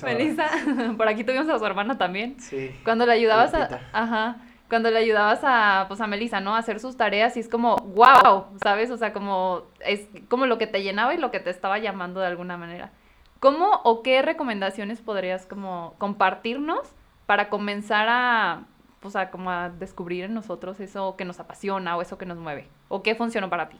Melissa. 0.04 0.50
Por 0.96 1.08
aquí 1.08 1.24
tuvimos 1.24 1.48
a 1.48 1.58
su 1.58 1.66
hermana 1.66 1.98
también. 1.98 2.40
Sí. 2.40 2.74
Cuando 2.84 3.04
le 3.04 3.12
ayudabas 3.12 3.54
a. 3.54 3.80
Ajá. 3.92 4.36
Cuando 4.68 4.90
le 4.90 4.98
ayudabas 4.98 5.40
a, 5.42 5.84
pues 5.86 6.00
a 6.00 6.06
Melissa, 6.06 6.40
¿no? 6.40 6.54
A 6.54 6.58
hacer 6.58 6.80
sus 6.80 6.96
tareas 6.96 7.36
y 7.36 7.40
es 7.40 7.48
como, 7.48 7.76
wow, 7.76 8.46
¿sabes? 8.62 8.90
O 8.90 8.96
sea, 8.96 9.12
como, 9.12 9.64
es 9.80 10.08
como 10.30 10.46
lo 10.46 10.56
que 10.56 10.66
te 10.66 10.82
llenaba 10.82 11.12
y 11.12 11.18
lo 11.18 11.30
que 11.30 11.40
te 11.40 11.50
estaba 11.50 11.78
llamando 11.78 12.20
de 12.20 12.26
alguna 12.26 12.56
manera. 12.56 12.90
¿Cómo 13.38 13.82
o 13.84 14.02
qué 14.02 14.22
recomendaciones 14.22 15.02
podrías 15.02 15.44
como 15.44 15.94
compartirnos 15.98 16.88
para 17.26 17.50
comenzar 17.50 18.06
a, 18.08 18.62
pues 19.00 19.14
a 19.14 19.30
como 19.30 19.50
a 19.50 19.68
descubrir 19.68 20.24
en 20.24 20.32
nosotros 20.32 20.80
eso 20.80 21.16
que 21.16 21.26
nos 21.26 21.38
apasiona 21.38 21.94
o 21.98 22.00
eso 22.00 22.16
que 22.16 22.24
nos 22.24 22.38
mueve? 22.38 22.66
¿O 22.88 23.02
qué 23.02 23.14
funcionó 23.14 23.50
para 23.50 23.68
ti? 23.68 23.76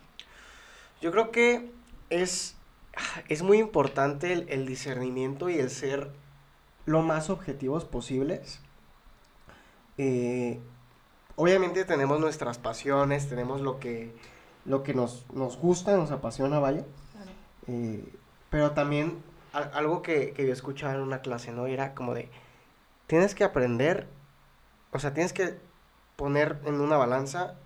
Yo 1.00 1.11
creo 1.11 1.31
que 1.31 1.71
es 2.11 2.54
es 3.29 3.43
muy 3.43 3.59
importante 3.59 4.33
el, 4.33 4.67
discernimiento 4.67 5.49
y 5.49 5.59
el 5.59 5.71
ser 5.71 6.11
lo 6.85 7.03
más 7.03 7.31
objetivos 7.31 7.85
posibles. 7.85 8.61
Eh, 9.99 10.61
obviamente 11.37 11.85
tenemos 11.85 12.21
nuestras 12.21 12.59
pasiones, 12.59 13.29
tenemos 13.29 13.61
lo 13.61 13.79
que, 13.79 14.15
lo 14.65 14.83
que 14.83 14.95
nos, 14.95 15.27
nos 15.33 15.57
gusta, 15.57 15.97
nos 15.97 16.11
apasiona, 16.11 16.59
vaya. 16.59 16.85
Eh, 17.67 18.05
pero 18.51 18.73
también 18.73 19.23
algo 19.53 20.03
que, 20.03 20.33
que 20.33 20.47
yo 20.47 20.53
escuchaba 20.53 20.95
en 20.95 21.01
una 21.01 21.21
clase, 21.21 21.53
¿no? 21.53 21.67
Era 21.67 21.95
como 21.95 22.15
de, 22.15 22.29
tienes 23.07 23.35
que 23.35 23.45
aprender, 23.45 24.09
o 24.93 24.99
sea, 24.99 25.15
tienes 25.15 25.33
que 25.33 25.59
poner 26.17 26.61
en 26.65 26.81
una 26.81 26.97
balanza 26.97 27.57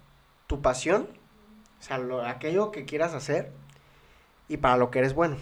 tu 0.47 0.63
pasión, 0.63 1.09
o 1.79 1.83
sea, 1.83 1.99
lo, 1.99 2.23
aquello 2.23 2.71
que 2.71 2.85
quieras 2.85 3.15
hacer 3.15 3.53
y 4.49 4.57
para 4.59 4.77
lo 4.77 4.91
que 4.91 5.01
eres 5.01 5.15
bueno. 5.15 5.37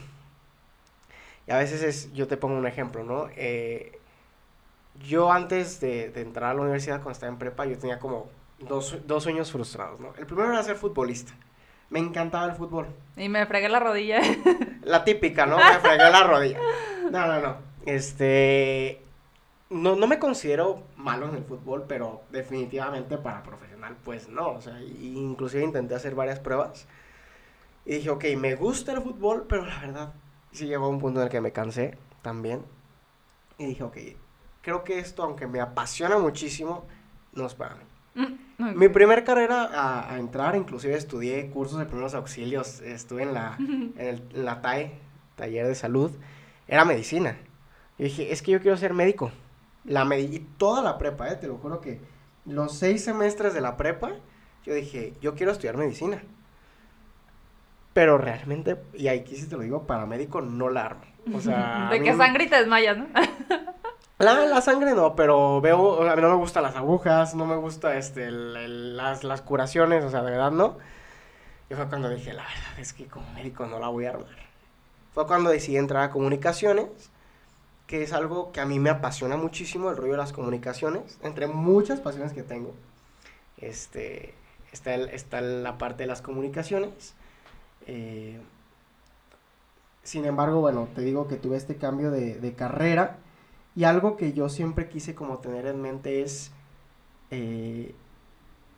Y 1.46 1.52
a 1.52 1.58
veces 1.58 1.82
es, 1.82 2.12
yo 2.12 2.26
te 2.26 2.36
pongo 2.36 2.56
un 2.56 2.66
ejemplo, 2.66 3.04
¿no? 3.04 3.28
Eh, 3.36 3.98
yo 5.06 5.30
antes 5.32 5.80
de, 5.80 6.10
de, 6.10 6.22
entrar 6.22 6.50
a 6.50 6.54
la 6.54 6.62
universidad, 6.62 6.96
cuando 6.96 7.12
estaba 7.12 7.32
en 7.32 7.38
prepa, 7.38 7.66
yo 7.66 7.76
tenía 7.78 7.98
como 7.98 8.28
dos, 8.60 8.98
dos 9.06 9.22
sueños 9.22 9.50
frustrados, 9.50 10.00
¿no? 10.00 10.14
El 10.16 10.26
primero 10.26 10.52
era 10.52 10.62
ser 10.62 10.76
futbolista. 10.76 11.32
Me 11.90 11.98
encantaba 11.98 12.46
el 12.46 12.52
fútbol. 12.52 12.86
Y 13.16 13.28
me 13.28 13.44
fregué 13.46 13.68
la 13.68 13.80
rodilla. 13.80 14.20
La 14.82 15.04
típica, 15.04 15.46
¿no? 15.46 15.56
Me 15.56 15.78
fregué 15.80 16.10
la 16.10 16.24
rodilla. 16.24 16.58
No, 17.10 17.26
no, 17.26 17.40
no. 17.40 17.56
Este. 17.86 19.00
No, 19.70 19.96
no 19.96 20.06
me 20.06 20.18
considero 20.18 20.82
malo 20.96 21.28
en 21.28 21.36
el 21.36 21.44
fútbol, 21.44 21.84
pero 21.88 22.22
definitivamente 22.30 23.16
para 23.16 23.42
profesional, 23.42 23.96
pues 24.04 24.28
no. 24.28 24.48
O 24.50 24.60
sea, 24.60 24.78
inclusive 24.80 25.62
intenté 25.62 25.94
hacer 25.94 26.14
varias 26.14 26.38
pruebas. 26.38 26.86
Y 27.84 27.96
dije, 27.96 28.10
ok, 28.10 28.24
me 28.36 28.54
gusta 28.54 28.92
el 28.92 29.02
fútbol, 29.02 29.46
pero 29.48 29.66
la 29.66 29.80
verdad, 29.80 30.14
sí 30.52 30.66
llegó 30.66 30.86
a 30.86 30.88
un 30.88 30.98
punto 30.98 31.20
en 31.20 31.24
el 31.24 31.30
que 31.30 31.40
me 31.40 31.52
cansé 31.52 31.98
también. 32.22 32.62
Y 33.58 33.66
dije, 33.66 33.82
ok, 33.82 33.96
creo 34.62 34.84
que 34.84 34.98
esto, 34.98 35.22
aunque 35.22 35.46
me 35.46 35.60
apasiona 35.60 36.18
muchísimo, 36.18 36.86
no 37.32 37.46
es 37.46 37.54
para 37.54 37.76
mí. 37.76 37.84
Mm, 38.14 38.78
Mi 38.78 38.88
primer 38.88 39.24
carrera 39.24 40.08
a, 40.08 40.18
entrar, 40.18 40.56
inclusive 40.56 40.94
estudié 40.94 41.50
cursos 41.50 41.78
de 41.78 41.86
primeros 41.86 42.14
auxilios, 42.14 42.80
estuve 42.80 43.24
en 43.24 43.34
la, 43.34 43.56
en, 43.58 44.22
la 44.32 44.62
TAE, 44.62 44.98
taller 45.36 45.66
de 45.66 45.74
salud, 45.74 46.10
era 46.66 46.84
medicina. 46.84 47.36
Y 47.98 48.04
dije, 48.04 48.32
es 48.32 48.42
que 48.42 48.52
yo 48.52 48.60
quiero 48.60 48.76
ser 48.76 48.94
médico. 48.94 49.30
La 49.84 50.04
y 50.18 50.38
toda 50.56 50.82
la 50.82 50.96
prepa, 50.96 51.30
eh, 51.30 51.36
te 51.36 51.46
lo 51.46 51.58
juro 51.58 51.80
que 51.80 52.00
los 52.46 52.72
seis 52.72 53.04
semestres 53.04 53.52
de 53.52 53.60
la 53.60 53.76
prepa, 53.76 54.12
yo 54.64 54.74
dije, 54.74 55.12
yo 55.20 55.34
quiero 55.34 55.52
estudiar 55.52 55.76
medicina. 55.76 56.22
Pero 57.94 58.18
realmente, 58.18 58.76
y 58.92 59.08
aquí 59.08 59.36
sí 59.36 59.46
te 59.48 59.56
lo 59.56 59.62
digo, 59.62 59.86
para 59.86 60.04
médico 60.04 60.42
no 60.42 60.68
la 60.68 60.86
armo. 60.86 61.04
O 61.32 61.40
sea. 61.40 61.88
De 61.92 62.02
que 62.02 62.14
sangre 62.14 62.44
y 62.44 62.48
te 62.48 62.56
desmayas, 62.56 62.98
¿no? 62.98 63.06
La, 64.16 64.32
la, 64.46 64.60
sangre 64.60 64.94
no, 64.94 65.16
pero 65.16 65.60
veo, 65.60 66.08
a 66.08 66.14
mí 66.14 66.22
no 66.22 66.28
me 66.28 66.36
gustan 66.36 66.62
las 66.62 66.76
agujas, 66.76 67.34
no 67.34 67.46
me 67.46 67.56
gusta 67.56 67.96
este, 67.96 68.30
las, 68.30 69.24
las 69.24 69.42
curaciones, 69.42 70.04
o 70.04 70.10
sea, 70.10 70.22
de 70.22 70.30
verdad 70.30 70.52
no. 70.52 70.78
Y 71.68 71.74
fue 71.74 71.88
cuando 71.88 72.08
dije, 72.08 72.32
la 72.32 72.44
verdad 72.44 72.78
es 72.78 72.92
que 72.92 73.06
como 73.06 73.28
médico 73.32 73.66
no 73.66 73.80
la 73.80 73.88
voy 73.88 74.06
a 74.06 74.10
armar. 74.10 74.28
Fue 75.14 75.26
cuando 75.26 75.50
decidí 75.50 75.78
entrar 75.78 76.04
a 76.04 76.10
comunicaciones, 76.10 76.86
que 77.88 78.04
es 78.04 78.12
algo 78.12 78.52
que 78.52 78.60
a 78.60 78.66
mí 78.66 78.78
me 78.78 78.88
apasiona 78.88 79.36
muchísimo, 79.36 79.90
el 79.90 79.96
rollo 79.96 80.12
de 80.12 80.18
las 80.18 80.32
comunicaciones, 80.32 81.18
entre 81.22 81.48
muchas 81.48 81.98
pasiones 81.98 82.32
que 82.32 82.44
tengo. 82.44 82.72
Este, 83.58 84.34
está, 84.72 84.94
está 84.94 85.40
la 85.40 85.76
parte 85.76 86.04
de 86.04 86.06
las 86.06 86.22
comunicaciones. 86.22 87.14
Eh, 87.86 88.40
sin 90.02 90.24
embargo, 90.24 90.60
bueno, 90.60 90.88
te 90.94 91.02
digo 91.02 91.28
que 91.28 91.36
tuve 91.36 91.56
este 91.56 91.76
cambio 91.76 92.10
de, 92.10 92.36
de 92.36 92.54
carrera 92.54 93.18
y 93.76 93.84
algo 93.84 94.16
que 94.16 94.32
yo 94.32 94.48
siempre 94.48 94.88
quise 94.88 95.14
como 95.14 95.38
tener 95.38 95.66
en 95.66 95.80
mente 95.80 96.22
es 96.22 96.52
eh, 97.30 97.94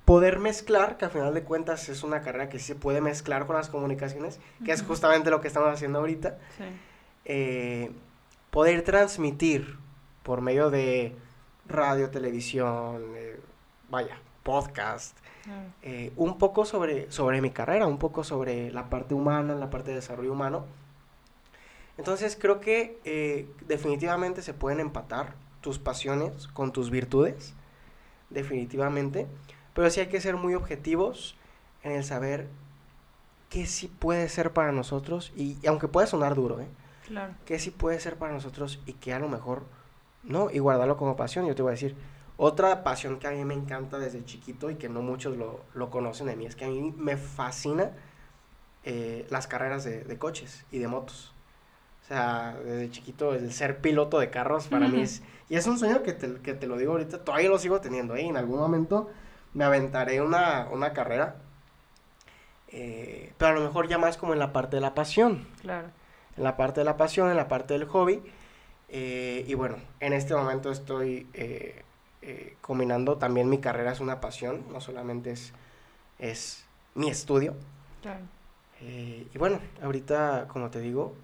poder 0.05 0.39
mezclar, 0.39 0.97
que 0.97 1.05
al 1.05 1.11
final 1.11 1.35
de 1.35 1.43
cuentas 1.43 1.89
es 1.89 2.03
una 2.03 2.23
carrera 2.23 2.49
que 2.49 2.59
se 2.59 2.75
puede 2.75 3.01
mezclar 3.01 3.47
con 3.47 3.57
las 3.57 3.69
comunicaciones, 3.69 4.41
que 4.65 4.73
es 4.73 4.83
justamente 4.83 5.31
lo 5.31 5.41
que 5.41 5.49
estamos 5.49 5.69
haciendo 5.69 5.99
ahorita. 5.99 6.39
Eh, 7.25 7.91
poder 8.51 8.83
transmitir 8.83 9.77
por 10.23 10.41
medio 10.41 10.71
de 10.71 11.15
radio, 11.67 12.09
televisión, 12.11 13.03
eh, 13.17 13.41
vaya, 13.91 14.17
podcast, 14.47 15.19
un 16.17 16.39
poco 16.39 16.65
sobre, 16.65 17.11
sobre 17.11 17.43
mi 17.43 17.51
carrera, 17.51 17.87
un 17.87 17.99
poco 17.99 18.25
sobre 18.25 18.71
la 18.71 18.89
parte 18.89 19.13
humana, 19.13 19.55
la 19.55 19.69
parte 19.69 19.91
de 19.91 19.97
desarrollo 19.97 20.33
humano 20.33 20.65
entonces 21.99 22.37
creo 22.41 22.61
que 22.61 22.99
eh, 23.05 23.49
definitivamente 23.67 24.43
se 24.43 24.55
pueden 24.55 24.81
empatar 24.81 25.35
tus 25.61 25.79
pasiones 25.79 26.49
con 26.49 26.73
tus 26.73 26.91
virtudes, 26.91 27.55
definitivamente, 28.31 29.27
pero 29.75 29.91
sí 29.91 30.01
hay 30.01 30.09
que 30.09 30.21
ser 30.21 30.37
muy 30.37 30.55
objetivos 30.55 31.37
en 31.83 31.93
el 31.93 32.05
saber 32.05 32.49
qué 33.49 33.67
sí 33.67 33.89
puede 33.89 34.29
ser 34.29 34.53
para 34.53 34.73
nosotros, 34.73 35.33
y, 35.37 35.57
aunque 35.67 35.89
pueda 35.89 36.07
sonar 36.07 36.35
duro, 36.35 36.61
¿eh? 36.61 36.69
Claro. 37.07 37.35
qué 37.45 37.61
sí 37.61 37.71
puede 37.71 38.01
ser 38.01 38.17
para 38.17 38.33
nosotros 38.33 38.81
y 38.85 38.95
que 38.95 39.15
a 39.15 39.21
lo 39.21 39.29
mejor 39.29 39.63
no, 40.25 40.51
y 40.51 40.59
guardarlo 40.59 40.97
como 40.97 41.15
pasión, 41.15 41.47
yo 41.47 41.55
te 41.55 41.63
voy 41.63 41.71
a 41.71 41.73
decir, 41.79 41.95
otra 42.37 42.85
pasión 42.85 43.19
que 43.19 43.27
a 43.27 43.31
mí 43.31 43.45
me 43.45 43.55
encanta 43.55 43.99
desde 43.99 44.25
chiquito 44.25 44.71
y 44.71 44.77
que 44.77 44.89
no 44.89 45.03
muchos 45.03 45.37
lo, 45.37 45.61
lo 45.75 45.91
conocen 45.91 46.27
de 46.27 46.37
mí, 46.37 46.47
es 46.47 46.57
que 46.57 46.65
a 46.65 46.69
mí 46.69 46.95
me 46.97 47.17
fascina 47.17 47.93
eh, 48.85 49.27
las 49.31 49.47
carreras 49.47 49.85
de 49.85 50.19
coches 50.19 50.65
y 50.71 50.79
de 50.79 50.89
motos. 50.89 51.33
O 52.07 52.09
sea, 52.09 52.57
desde 52.65 52.89
chiquito 52.93 53.35
el 53.35 53.53
ser 53.53 53.81
piloto 53.81 54.21
de 54.21 54.31
carros 54.31 54.69
para 54.69 54.87
mí 54.87 55.01
es... 55.01 55.25
Y 55.49 55.57
es 55.57 55.67
un 55.67 55.77
sueño 55.77 56.05
que 56.05 56.13
te, 56.13 56.37
que 56.37 56.55
te 56.55 56.69
lo 56.69 56.77
digo 56.77 56.93
ahorita, 56.93 57.25
todavía 57.25 57.49
lo 57.49 57.59
sigo 57.59 57.81
teniendo, 57.81 58.15
¿eh? 58.15 58.27
En 58.27 58.37
algún 58.37 58.61
momento 58.61 59.11
me 59.55 59.65
aventaré 59.65 60.23
una, 60.23 60.69
una 60.71 60.93
carrera. 60.93 61.35
Eh, 62.69 63.33
pero 63.39 63.51
a 63.51 63.55
lo 63.55 63.61
mejor 63.63 63.89
ya 63.89 63.99
más 63.99 64.17
como 64.17 64.35
en 64.35 64.39
la 64.39 64.53
parte 64.53 64.77
de 64.77 64.83
la 64.83 64.95
pasión. 64.95 65.49
Claro. 65.63 65.89
En 66.37 66.45
la 66.45 66.57
parte 66.57 66.81
de 66.81 66.85
la 66.85 66.97
pasión, 66.97 67.29
en 67.29 67.37
la 67.37 67.49
parte 67.49 67.75
del 67.75 67.87
hobby. 67.87 68.23
Eh, 68.89 69.45
y 69.49 69.55
bueno, 69.55 69.79
en 69.99 70.13
este 70.13 70.33
momento 70.33 70.71
estoy 70.71 71.27
eh, 71.35 71.83
combinando 72.61 73.19
también 73.19 73.49
mi 73.49 73.59
carrera 73.59 73.93
es 73.93 74.01
una 74.01 74.21
pasión, 74.21 74.65
no 74.73 74.81
solamente 74.81 75.31
es, 75.31 75.53
es 76.19 76.65
mi 76.95 77.09
estudio. 77.09 77.55
Claro. 78.03 78.25
y 78.81 79.39
bueno, 79.39 79.59
ahorita, 79.83 80.47
como 80.49 80.71
te 80.71 80.81
digo, 80.81 81.15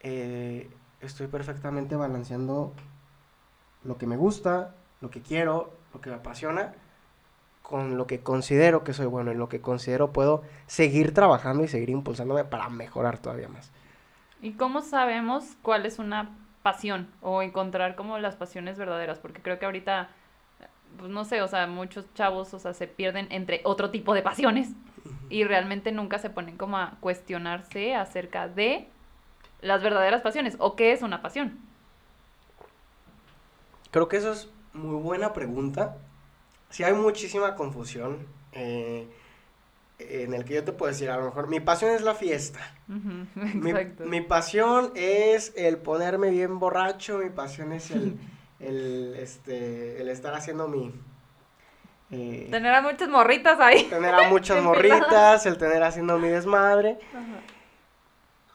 eh, 0.00 0.70
estoy 1.00 1.26
perfectamente 1.26 1.96
balanceando 1.96 2.72
lo 3.84 3.98
que 3.98 4.06
me 4.06 4.16
gusta, 4.16 4.74
lo 5.00 5.10
que 5.10 5.22
quiero, 5.22 5.72
lo 5.92 6.00
que 6.00 6.10
me 6.10 6.16
apasiona, 6.16 6.74
con 7.62 7.96
lo 7.96 8.06
que 8.06 8.20
considero 8.20 8.84
que 8.84 8.92
soy 8.92 9.06
bueno 9.06 9.32
y 9.32 9.34
lo 9.34 9.48
que 9.48 9.60
considero 9.60 10.12
puedo 10.12 10.42
seguir 10.66 11.12
trabajando 11.12 11.64
y 11.64 11.68
seguir 11.68 11.90
impulsándome 11.90 12.44
para 12.44 12.68
mejorar 12.68 13.18
todavía 13.18 13.48
más. 13.48 13.72
¿Y 14.40 14.52
cómo 14.52 14.82
sabemos 14.82 15.56
cuál 15.62 15.86
es 15.86 15.98
una 15.98 16.30
pasión 16.66 17.06
o 17.20 17.42
encontrar 17.42 17.94
como 17.94 18.18
las 18.18 18.34
pasiones 18.34 18.76
verdaderas? 18.76 19.20
Porque 19.20 19.40
creo 19.40 19.60
que 19.60 19.66
ahorita, 19.66 20.08
pues 20.98 21.12
no 21.12 21.24
sé, 21.24 21.40
o 21.40 21.46
sea, 21.46 21.68
muchos 21.68 22.12
chavos, 22.14 22.52
o 22.54 22.58
sea, 22.58 22.74
se 22.74 22.88
pierden 22.88 23.28
entre 23.30 23.60
otro 23.62 23.90
tipo 23.90 24.14
de 24.14 24.22
pasiones 24.22 24.70
y 25.30 25.44
realmente 25.44 25.92
nunca 25.92 26.18
se 26.18 26.28
ponen 26.28 26.56
como 26.56 26.76
a 26.76 26.96
cuestionarse 26.98 27.94
acerca 27.94 28.48
de 28.48 28.88
las 29.60 29.80
verdaderas 29.80 30.22
pasiones 30.22 30.56
o 30.58 30.74
qué 30.74 30.90
es 30.90 31.02
una 31.02 31.22
pasión? 31.22 31.56
Creo 33.92 34.08
que 34.08 34.16
eso 34.16 34.32
es 34.32 34.50
muy 34.72 35.00
buena 35.00 35.32
pregunta. 35.32 35.98
Si 36.70 36.82
hay 36.82 36.94
muchísima 36.94 37.54
confusión 37.54 38.26
eh, 38.50 39.08
en 39.98 40.34
el 40.34 40.44
que 40.44 40.54
yo 40.54 40.64
te 40.64 40.72
puedo 40.72 40.92
decir, 40.92 41.10
a 41.10 41.16
lo 41.16 41.24
mejor 41.24 41.48
mi 41.48 41.60
pasión 41.60 41.92
es 41.92 42.02
la 42.02 42.14
fiesta. 42.14 42.60
mi, 42.86 44.20
pasión 44.22 44.92
es 44.94 45.52
el 45.56 45.78
ponerme 45.78 46.30
bien 46.30 46.58
borracho, 46.58 47.18
mi 47.18 47.30
pasión 47.30 47.72
es 47.72 47.90
el, 47.90 48.18
el, 48.60 49.14
este, 49.18 50.00
el 50.00 50.08
estar 50.08 50.34
haciendo 50.34 50.68
mi... 50.68 50.92
Eh, 52.12 52.46
tener 52.50 52.72
a 52.72 52.82
muchas 52.82 53.08
morritas 53.08 53.58
ahí. 53.58 53.84
Tener 53.84 54.14
a 54.14 54.28
muchas 54.28 54.62
morritas, 54.62 55.44
el 55.46 55.58
tener 55.58 55.82
haciendo 55.82 56.18
mi 56.18 56.28
desmadre. 56.28 56.98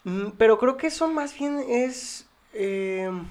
Mm, 0.04 0.30
pero 0.38 0.58
creo 0.58 0.78
que 0.78 0.88
eso 0.88 1.08
más 1.08 1.38
bien 1.38 1.60
es... 1.68 2.28
Em, 2.54 3.28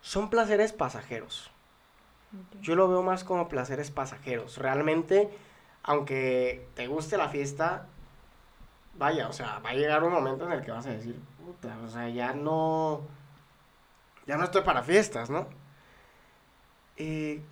son 0.00 0.30
placeres 0.30 0.72
pasajeros. 0.72 1.50
Yo 2.60 2.76
lo 2.76 2.88
veo 2.88 3.02
más 3.02 3.24
como 3.24 3.48
placeres 3.48 3.90
pasajeros. 3.90 4.58
Realmente, 4.58 5.30
aunque 5.82 6.68
te 6.74 6.86
guste 6.86 7.16
la 7.16 7.28
fiesta, 7.28 7.86
vaya, 8.94 9.28
o 9.28 9.32
sea, 9.32 9.58
va 9.60 9.70
a 9.70 9.74
llegar 9.74 10.02
un 10.04 10.12
momento 10.12 10.46
en 10.46 10.52
el 10.52 10.64
que 10.64 10.70
vas 10.70 10.86
a 10.86 10.90
decir, 10.90 11.20
puta, 11.44 11.76
o 11.84 11.88
sea, 11.88 12.08
ya 12.08 12.32
no... 12.32 13.02
Ya 14.26 14.36
no 14.36 14.44
estoy 14.44 14.62
para 14.62 14.82
fiestas, 14.82 15.30
¿no? 15.30 15.48
Eh, 16.96 17.42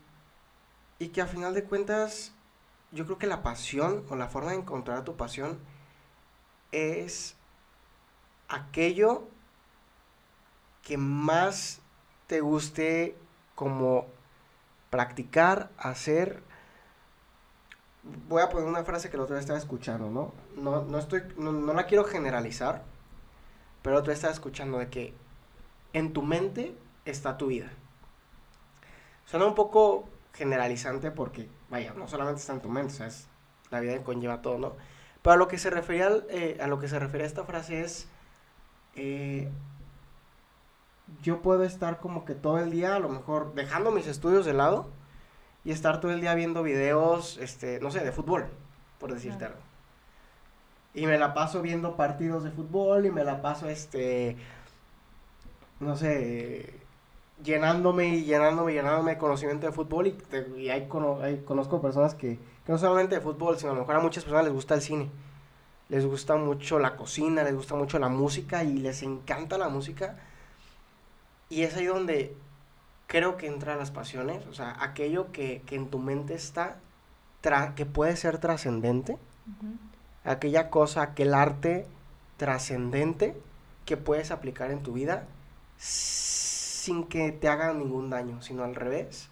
y 0.99 1.09
que 1.09 1.23
a 1.23 1.27
final 1.27 1.55
de 1.55 1.65
cuentas, 1.65 2.33
yo 2.93 3.07
creo 3.07 3.19
que 3.19 3.27
la 3.27 3.43
pasión 3.43 4.05
o 4.11 4.17
la 4.17 4.29
forma 4.29 4.51
de 4.51 4.59
encontrar 4.59 5.05
tu 5.05 5.17
pasión 5.17 5.59
es 6.73 7.37
aquello 8.49 9.29
que 10.83 10.99
más 10.99 11.81
te 12.27 12.41
guste 12.41 13.17
como 13.55 14.07
practicar, 14.91 15.71
hacer. 15.79 16.43
Voy 18.29 18.43
a 18.43 18.49
poner 18.49 18.69
una 18.69 18.85
frase 18.85 19.11
que 19.11 19.17
la 19.17 19.25
otra 19.25 19.35
vez 19.35 19.43
estaba 19.43 19.59
escuchando, 19.59 20.11
¿no? 20.11 20.33
No, 20.61 20.85
no 20.85 20.99
estoy, 20.99 21.23
no, 21.37 21.73
la 21.73 21.87
quiero 21.87 22.05
generalizar, 22.05 22.85
pero 23.83 24.03
tú 24.03 24.11
estás 24.11 24.33
escuchando 24.33 24.79
de 24.79 24.89
que 24.89 25.15
en 25.93 26.13
tu 26.13 26.23
mente 26.23 26.77
está 27.05 27.37
tu 27.37 27.49
vida. 27.49 27.71
Suena 29.25 29.47
un 29.47 29.55
poco 29.55 30.09
generalizante 30.35 31.11
porque, 31.11 31.49
vaya, 31.69 31.95
no 31.95 32.07
solamente 32.07 32.41
está 32.41 32.53
en 32.53 32.61
tu 32.61 32.69
mente, 32.69 32.95
o 32.95 32.97
sea, 32.97 33.07
es, 33.07 33.29
la 33.71 33.81
vida 33.81 34.03
conlleva 34.03 34.43
todo, 34.43 34.59
¿no? 34.59 34.73
Pero 35.23 35.35
a 35.35 35.37
lo 35.37 35.49
que 35.49 35.59
se 35.59 35.71
refería, 35.71 36.11
eh, 36.29 36.59
a 36.61 36.69
lo 36.69 36.79
que 36.79 36.89
se 36.89 36.99
refiere 36.99 37.25
esta 37.25 37.45
frase 37.45 37.81
es, 37.81 38.09
eh, 38.95 39.51
yo 41.23 41.43
puedo 41.43 41.65
estar 41.65 41.99
como 41.99 42.25
que 42.25 42.35
todo 42.35 42.59
el 42.59 42.71
día, 42.71 42.95
a 42.95 43.01
lo 43.01 43.09
mejor 43.09 43.55
dejando 43.55 43.91
mis 43.91 44.07
estudios 44.07 44.47
de 44.47 44.53
lado 44.53 44.89
y 45.67 45.73
estar 45.73 46.01
todo 46.01 46.13
el 46.13 46.21
día 46.21 46.33
viendo 46.37 46.63
videos, 46.63 47.39
este, 47.39 47.81
no 47.81 47.91
sé, 47.91 48.05
de 48.05 48.13
fútbol, 48.13 48.47
por 49.01 49.13
decirte 49.13 49.47
algo. 49.47 49.59
Y 50.95 51.07
me 51.07 51.19
la 51.19 51.35
paso 51.35 51.61
viendo 51.61 51.97
partidos 51.97 52.45
de 52.45 52.53
fútbol 52.53 53.05
y 53.05 53.11
me 53.11 53.25
la 53.25 53.43
paso, 53.43 53.69
este, 53.69 54.37
no 55.81 55.97
sé, 55.97 56.73
llenándome 57.43 58.11
y 58.11 58.25
llenándome 58.25 58.73
y 58.73 58.75
llenándome 58.77 59.11
de 59.11 59.19
conocimiento 59.19 59.67
de 59.67 59.73
fútbol 59.73 60.07
y, 60.07 60.17
y 60.57 60.71
hay, 60.71 60.87
conozco 60.87 61.83
personas 61.83 62.15
que, 62.15 62.39
que, 62.65 62.71
no 62.71 62.79
solamente 62.79 63.17
de 63.17 63.21
fútbol, 63.21 63.59
sino 63.59 63.73
a 63.73 63.75
lo 63.75 63.81
mejor 63.81 63.97
a 63.97 64.01
muchas 64.01 64.23
personas 64.23 64.45
les 64.45 64.55
gusta 64.55 64.75
el 64.75 64.83
cine, 64.83 65.11
les 65.89 66.07
gusta 66.07 66.37
mucho 66.37 66.79
la 66.79 66.95
cocina, 66.95 67.43
les 67.43 67.57
gusta 67.57 67.75
mucho 67.75 67.99
la 67.99 68.09
música 68.09 68.63
y 68.63 68.79
les 68.79 69.03
encanta 69.03 69.59
la 69.59 69.69
música. 69.69 70.17
Y 71.49 71.63
es 71.63 71.77
ahí 71.77 71.87
donde 71.87 72.37
creo 73.07 73.37
que 73.37 73.47
entran 73.47 73.79
las 73.79 73.91
pasiones, 73.91 74.47
o 74.47 74.55
sea, 74.55 74.77
aquello 74.81 75.33
que, 75.33 75.63
en 75.71 75.89
tu 75.89 75.99
mente 75.99 76.35
está, 76.35 76.79
que 77.77 77.87
puede 77.87 78.17
ser 78.17 78.39
trascendente, 78.39 79.19
aquella 80.25 80.71
cosa, 80.71 81.03
aquel 81.03 81.35
arte 81.35 81.87
trascendente 82.37 83.37
que 83.85 83.97
puedes 83.97 84.31
aplicar 84.31 84.71
en 84.71 84.83
tu 84.83 84.93
vida 84.93 85.27
sin 85.77 87.05
que 87.05 87.31
te 87.33 87.49
haga 87.49 87.73
ningún 87.73 88.11
daño, 88.11 88.43
sino 88.43 88.65
al 88.65 88.75
revés, 88.75 89.29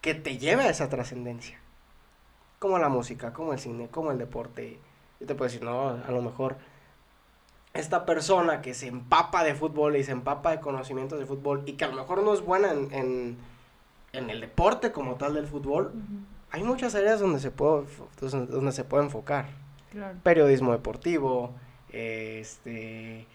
que 0.00 0.14
te 0.14 0.38
lleve 0.38 0.62
a 0.64 0.70
esa 0.70 0.88
trascendencia. 0.88 1.58
Como 2.58 2.78
la 2.78 2.88
música, 2.88 3.34
como 3.34 3.52
el 3.52 3.58
cine, 3.58 3.88
como 3.88 4.10
el 4.10 4.18
deporte. 4.18 4.78
Yo 5.20 5.26
te 5.26 5.34
puedo 5.34 5.50
decir, 5.50 5.62
no, 5.62 5.90
a 5.90 6.10
lo 6.10 6.22
mejor 6.22 6.56
esta 7.76 8.06
persona 8.06 8.62
que 8.62 8.74
se 8.74 8.88
empapa 8.88 9.44
de 9.44 9.54
fútbol 9.54 9.96
y 9.96 10.04
se 10.04 10.12
empapa 10.12 10.50
de 10.50 10.60
conocimientos 10.60 11.18
de 11.18 11.26
fútbol 11.26 11.62
y 11.66 11.72
que 11.74 11.84
a 11.84 11.88
lo 11.88 11.94
mejor 11.94 12.22
no 12.22 12.34
es 12.34 12.40
buena 12.40 12.72
en, 12.72 13.36
el 14.12 14.40
deporte 14.40 14.92
como 14.92 15.16
tal 15.16 15.34
del 15.34 15.46
fútbol, 15.46 15.92
hay 16.50 16.62
muchas 16.62 16.94
áreas 16.94 17.20
donde 17.20 17.38
se 17.38 17.50
puede, 17.50 17.84
donde 18.20 18.72
se 18.72 18.84
puede 18.84 19.04
enfocar. 19.04 19.46
Periodismo 20.22 20.72
deportivo, 20.72 21.52
este 21.90 23.26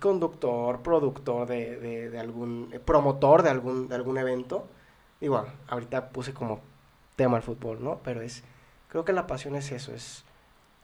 conductor, 0.00 0.80
productor 0.80 1.46
de, 1.46 2.16
algún, 2.18 2.74
promotor 2.84 3.42
de 3.42 3.50
algún, 3.50 3.88
de 3.88 3.94
algún 3.94 4.18
evento. 4.18 4.66
Igual, 5.20 5.46
ahorita 5.68 6.08
puse 6.10 6.32
como 6.32 6.60
tema 7.16 7.36
el 7.36 7.42
fútbol, 7.42 7.82
¿no? 7.82 8.00
Pero 8.02 8.22
es, 8.22 8.42
creo 8.88 9.04
que 9.04 9.12
la 9.12 9.26
pasión 9.26 9.54
es 9.54 9.70
eso, 9.70 9.92
es 9.92 10.24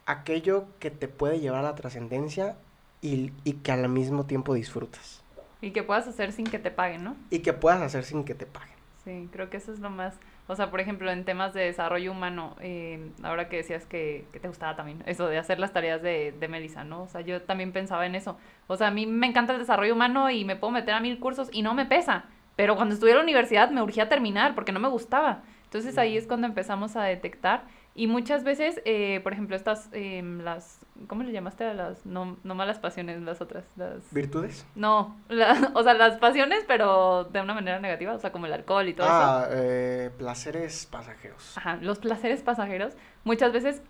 aquello 0.07 0.67
que 0.79 0.91
te 0.91 1.09
puede 1.09 1.41
llevar 1.41 1.61
a 1.61 1.69
la 1.71 1.75
trascendencia 1.75 2.57
y, 3.03 3.31
que 3.63 3.73
al 3.73 3.89
mismo 3.89 4.25
tiempo 4.25 4.55
disfrutas. 4.55 5.23
Y 5.61 5.71
que 5.71 5.83
puedas 5.83 6.07
hacer 6.09 6.33
sin 6.33 6.47
que 6.47 6.59
te 6.59 6.71
paguen, 6.71 7.05
¿no? 7.05 7.17
Y 7.31 7.41
que 7.41 7.53
puedas 7.53 7.81
hacer 7.83 8.05
sin 8.05 8.25
que 8.25 8.35
te 8.35 8.47
paguen. 8.47 8.75
Sí, 9.05 9.29
creo 9.31 9.51
que 9.51 9.59
eso 9.59 9.73
es 9.73 9.81
lo 9.81 9.91
más... 9.91 10.19
O 10.49 10.55
sea, 10.55 10.71
por 10.71 10.81
ejemplo, 10.81 11.11
en 11.11 11.25
temas 11.25 11.55
de 11.55 11.63
desarrollo 11.63 12.13
humano, 12.13 12.57
eh, 12.61 13.11
ahora 13.23 13.49
que 13.49 13.57
decías 13.57 13.85
que, 13.85 14.27
te 14.41 14.47
gustaba 14.47 14.77
también 14.77 15.03
eso 15.07 15.27
de 15.27 15.39
hacer 15.39 15.59
las 15.59 15.73
tareas 15.73 16.03
de, 16.03 16.33
de 16.39 16.49
Melissa, 16.49 16.85
¿no? 16.85 17.03
O 17.03 17.09
sea, 17.09 17.21
yo 17.21 17.43
también 17.43 17.73
pensaba 17.73 18.07
en 18.07 18.15
eso. 18.15 18.37
O 18.69 18.77
sea, 18.77 18.89
a 18.89 18.91
mí 18.93 19.07
me 19.07 19.27
encanta 19.27 19.53
el 19.53 19.59
desarrollo 19.59 19.95
humano 19.95 20.31
y 20.31 20.45
me 20.45 20.57
puedo 20.57 20.73
meter 20.73 20.95
a 20.95 21.01
mil 21.01 21.19
cursos 21.19 21.49
y 21.53 21.63
no 21.63 21.75
me 21.75 21.87
pesa. 21.87 22.27
Pero 22.55 22.77
cuando 22.77 22.95
estuve 22.95 23.11
en 23.11 23.17
la 23.17 23.23
universidad 23.23 23.71
me 23.71 23.83
urgía 23.83 24.09
terminar 24.09 24.55
porque 24.55 24.73
no 24.73 24.81
me 24.81 24.89
gustaba. 24.89 25.43
Entonces 25.65 25.99
ahí 25.99 26.17
es 26.17 26.27
cuando 26.27 26.47
empezamos 26.47 26.97
a 26.97 27.03
detectar 27.03 27.65
y 27.99 28.09
muchas 28.09 28.45
veces, 28.45 28.83
eh, 28.85 29.21
por 29.23 29.33
ejemplo, 29.33 29.57
estas, 29.57 29.89
eh, 29.93 30.23
las, 30.23 30.81
¿cómo 31.07 31.23
le 31.23 31.33
llamaste 31.33 31.65
a 31.65 31.73
las, 31.73 32.05
no, 32.05 32.37
no 32.45 32.55
malas 32.55 32.79
pasiones, 32.79 33.23
las 33.23 33.41
otras? 33.41 33.65
Las... 33.75 34.13
¿Virtudes? 34.13 34.67
No, 34.75 35.17
o 35.75 35.83
sea, 35.83 35.95
las 35.95 36.19
pasiones, 36.19 36.63
pero 36.69 37.25
de 37.25 37.41
una 37.41 37.55
manera 37.55 37.81
negativa, 37.81 38.13
o 38.13 38.19
sea, 38.19 38.33
como 38.33 38.45
el 38.45 38.53
alcohol 38.53 38.87
y 38.87 38.93
todo 38.93 39.07
eso. 39.07 39.17
Ah, 39.17 39.49
eh, 39.51 40.11
placeres 40.19 40.85
pasajeros. 40.85 41.57
Ajá, 41.57 41.79
los 41.81 41.99
placeres 41.99 42.43
pasajeros, 42.43 42.93
muchas 43.25 43.55
veces 43.55 43.81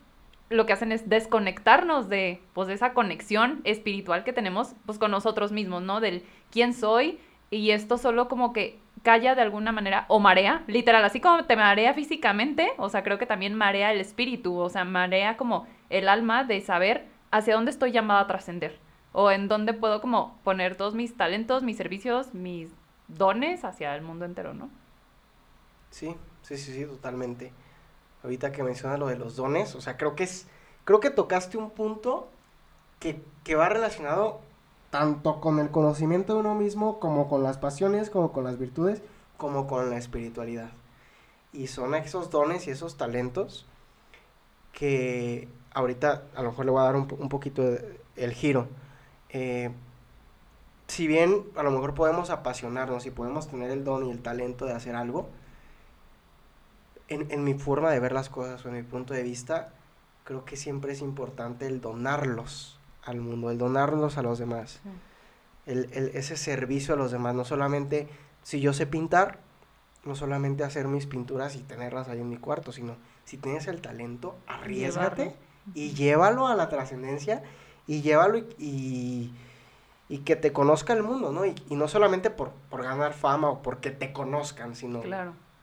lo 0.51 0.67
que 0.67 0.73
hacen 0.73 0.93
es 0.93 1.09
desconectarnos 1.09 2.09
de, 2.09 2.41
pues, 2.55 2.69
de 2.69 2.75
esa 2.75 2.95
conexión 2.95 3.61
espiritual 3.65 4.23
que 4.23 4.33
tenemos, 4.33 4.77
pues, 4.87 5.01
con 5.01 5.11
nosotros 5.11 5.51
mismos, 5.51 5.83
¿no? 5.83 6.01
Del 6.01 6.25
quién 6.53 6.75
soy, 6.75 7.19
y 7.51 7.71
esto 7.71 7.99
solo 7.99 8.29
como 8.29 8.53
que 8.53 8.79
calla 9.03 9.35
de 9.35 9.43
alguna 9.43 9.73
manera 9.73 10.05
o 10.09 10.19
marea, 10.19 10.65
literal, 10.67 11.05
así 11.05 11.21
como 11.21 11.45
te 11.45 11.57
marea 11.57 11.95
físicamente, 11.95 12.73
o 12.77 12.89
sea, 12.89 13.05
creo 13.05 13.19
que 13.19 13.27
también 13.27 13.55
marea 13.55 13.93
el 13.93 14.01
espíritu, 14.01 14.59
o 14.59 14.69
sea, 14.69 14.85
marea 14.85 15.37
como 15.37 15.67
el 15.91 16.09
alma 16.09 16.45
de 16.45 16.61
saber 16.61 17.07
hacia 17.31 17.55
dónde 17.55 17.71
estoy 17.71 17.93
llamada 17.93 18.21
a 18.21 18.27
trascender 18.27 18.79
o 19.13 19.31
en 19.31 19.49
dónde 19.49 19.73
puedo 19.75 20.01
como 20.01 20.39
poner 20.45 20.77
todos 20.77 20.95
mis 20.95 21.17
talentos, 21.17 21.63
mis 21.63 21.77
servicios, 21.77 22.35
mis 22.35 22.71
dones 23.09 23.65
hacia 23.65 23.95
el 23.95 24.03
mundo 24.03 24.25
entero, 24.25 24.53
¿no? 24.53 24.69
Sí, 25.91 26.17
sí, 26.43 26.59
sí, 26.59 26.73
sí, 26.73 26.85
totalmente. 26.85 27.53
Ahorita 28.23 28.53
que 28.53 28.63
mencionas 28.63 28.99
lo 28.99 29.07
de 29.07 29.17
los 29.17 29.37
dones, 29.37 29.75
o 29.75 29.81
sea, 29.81 29.97
creo 29.97 30.17
que 30.17 30.25
es, 30.25 30.49
creo 30.85 31.01
que 31.01 31.11
tocaste 31.11 31.57
un 31.57 31.71
punto 31.71 32.29
que, 32.99 33.23
que 33.45 33.55
va 33.55 33.69
relacionado 33.69 34.41
tanto 34.99 35.43
con 35.43 35.59
el 35.59 35.71
conocimiento 35.71 36.33
de 36.33 36.41
uno 36.41 36.55
mismo, 36.55 36.99
como 37.01 37.29
con 37.29 37.43
las 37.43 37.59
pasiones, 37.59 38.09
como 38.09 38.33
con 38.33 38.45
las 38.45 38.59
virtudes, 38.59 39.03
como 39.37 39.67
con 39.67 39.91
la 39.91 39.99
espiritualidad. 39.99 40.71
Y 41.53 41.67
son 41.67 41.95
esos 41.95 42.31
dones 42.31 42.67
y 42.67 42.71
esos 42.71 42.97
talentos 42.97 43.67
que 44.73 45.49
ahorita 45.75 46.23
a 46.35 46.43
lo 46.43 46.49
mejor 46.49 46.65
le 46.65 46.71
voy 46.71 46.81
a 46.81 46.85
dar 46.85 46.97
un, 46.97 47.29
poquito 47.29 47.63
el 48.17 48.33
giro. 48.33 48.69
Eh, 49.29 49.71
si 50.87 51.07
bien 51.07 51.45
a 51.57 51.63
lo 51.63 51.73
mejor 51.73 51.93
podemos 51.93 52.31
apasionarnos 52.31 53.05
y 53.05 53.11
podemos 53.11 53.49
tener 53.49 53.71
el 53.71 53.85
don 53.85 54.07
y 54.07 54.11
el 54.11 54.23
talento 54.23 54.65
de 54.65 54.73
hacer 54.73 54.97
algo, 54.97 55.29
en, 57.09 57.31
en 57.31 57.45
mi 57.45 57.53
forma 57.53 57.91
de 57.91 58.01
ver 58.01 58.13
las 58.13 58.31
cosas 58.31 58.65
o 58.65 58.71
en 58.71 58.77
mi 58.77 58.83
punto 58.83 59.13
de 59.13 59.23
vista, 59.23 59.75
creo 60.25 60.47
que 60.47 60.57
siempre 60.57 60.93
es 60.93 61.03
importante 61.03 61.67
el 61.67 61.83
donarlos 61.83 62.76
al 63.07 63.21
mundo, 63.21 63.51
el 63.51 63.59
donarlos 63.59 64.19
a 64.19 64.23
los 64.23 64.39
demás, 64.39 64.81
el, 65.65 65.89
ese 66.15 66.37
servicio 66.37 66.95
a 66.95 66.97
los 66.97 67.13
demás, 67.13 67.35
no 67.35 67.45
solamente 67.45 68.09
si 68.43 68.61
yo 68.61 68.73
sé 68.73 68.87
pintar, 68.87 69.39
no 70.05 70.15
solamente 70.15 70.65
hacer 70.65 70.87
mis 70.89 71.07
pinturas 71.07 71.57
y 71.57 71.61
tenerlas 71.61 72.09
ahí 72.09 72.21
en 72.21 72.29
mi 72.29 72.37
cuarto, 72.37 72.73
sino 72.73 72.97
si 73.25 73.37
tienes 73.39 73.67
el 73.67 73.81
talento, 73.81 74.37
arriesgate 74.47 75.35
y 75.75 75.95
llévalo 75.95 76.47
a 76.47 76.55
la 76.55 76.69
trascendencia 76.69 77.43
y 77.87 78.03
llévalo 78.03 78.39
y, 78.39 79.33
y, 80.09 80.19
que 80.19 80.37
te 80.37 80.53
conozca 80.53 80.93
el 80.93 81.03
mundo, 81.03 81.33
¿no? 81.33 81.45
Y, 81.45 81.55
no 81.71 81.89
solamente 81.89 82.31
por, 82.31 82.51
por, 82.71 82.83
ganar 82.83 83.15
fama 83.15 83.49
o 83.51 83.63
porque 83.63 83.91
te 83.91 84.13
conozcan, 84.13 84.77
sino 84.77 85.03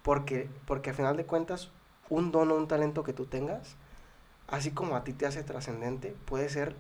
porque, 0.02 0.50
porque 0.66 0.90
al 0.90 0.96
final 0.96 1.18
de 1.18 1.26
cuentas 1.26 1.72
un 2.10 2.32
don 2.32 2.52
o 2.52 2.56
un 2.56 2.68
talento 2.68 3.04
que 3.04 3.14
tú 3.14 3.26
tengas, 3.26 3.76
así 4.48 4.72
como 4.72 4.96
a 4.96 5.04
ti 5.04 5.14
te 5.14 5.26
hace 5.26 5.44
trascendente, 5.44 6.16
puede 6.26 6.50
ser 6.50 6.76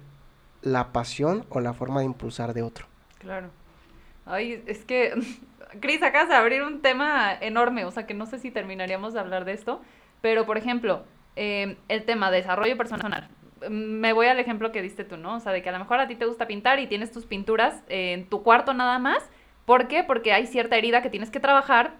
la 0.63 0.91
pasión 0.91 1.45
o 1.49 1.59
la 1.59 1.73
forma 1.73 1.99
de 1.99 2.05
impulsar 2.07 2.53
de 2.53 2.63
otro. 2.63 2.87
Claro. 3.19 3.49
Ay, 4.25 4.63
es 4.65 4.85
que, 4.85 5.13
Cris, 5.81 6.01
acabas 6.01 6.29
de 6.29 6.35
abrir 6.35 6.63
un 6.63 6.81
tema 6.81 7.33
enorme, 7.33 7.85
o 7.85 7.91
sea 7.91 8.05
que 8.05 8.13
no 8.13 8.25
sé 8.25 8.39
si 8.39 8.51
terminaríamos 8.51 9.13
de 9.13 9.19
hablar 9.19 9.45
de 9.45 9.53
esto, 9.53 9.81
pero 10.21 10.45
por 10.45 10.57
ejemplo, 10.57 11.03
em, 11.35 11.75
el 11.89 12.03
tema 12.03 12.31
de 12.31 12.37
desarrollo 12.37 12.77
personal. 12.77 13.29
Me 13.69 14.11
voy 14.11 14.27
al 14.27 14.39
ejemplo 14.39 14.71
que 14.71 14.81
diste 14.81 15.05
tú, 15.05 15.15
¿no? 15.15 15.35
O 15.35 15.39
sea, 15.39 15.53
de 15.53 15.61
que 15.61 15.69
a 15.69 15.71
lo 15.71 15.79
mejor 15.79 15.99
a 15.99 16.07
ti 16.07 16.15
te 16.15 16.25
gusta 16.25 16.47
pintar 16.47 16.79
y 16.79 16.87
tienes 16.87 17.11
tus 17.11 17.25
pinturas 17.25 17.81
en 17.87 18.27
tu 18.27 18.43
cuarto 18.43 18.73
nada 18.73 18.99
más. 18.99 19.29
¿Por 19.65 19.87
qué? 19.87 20.03
Porque 20.03 20.33
hay 20.33 20.47
cierta 20.47 20.75
herida 20.75 21.01
que 21.01 21.09
tienes 21.09 21.29
que 21.29 21.39
trabajar 21.39 21.93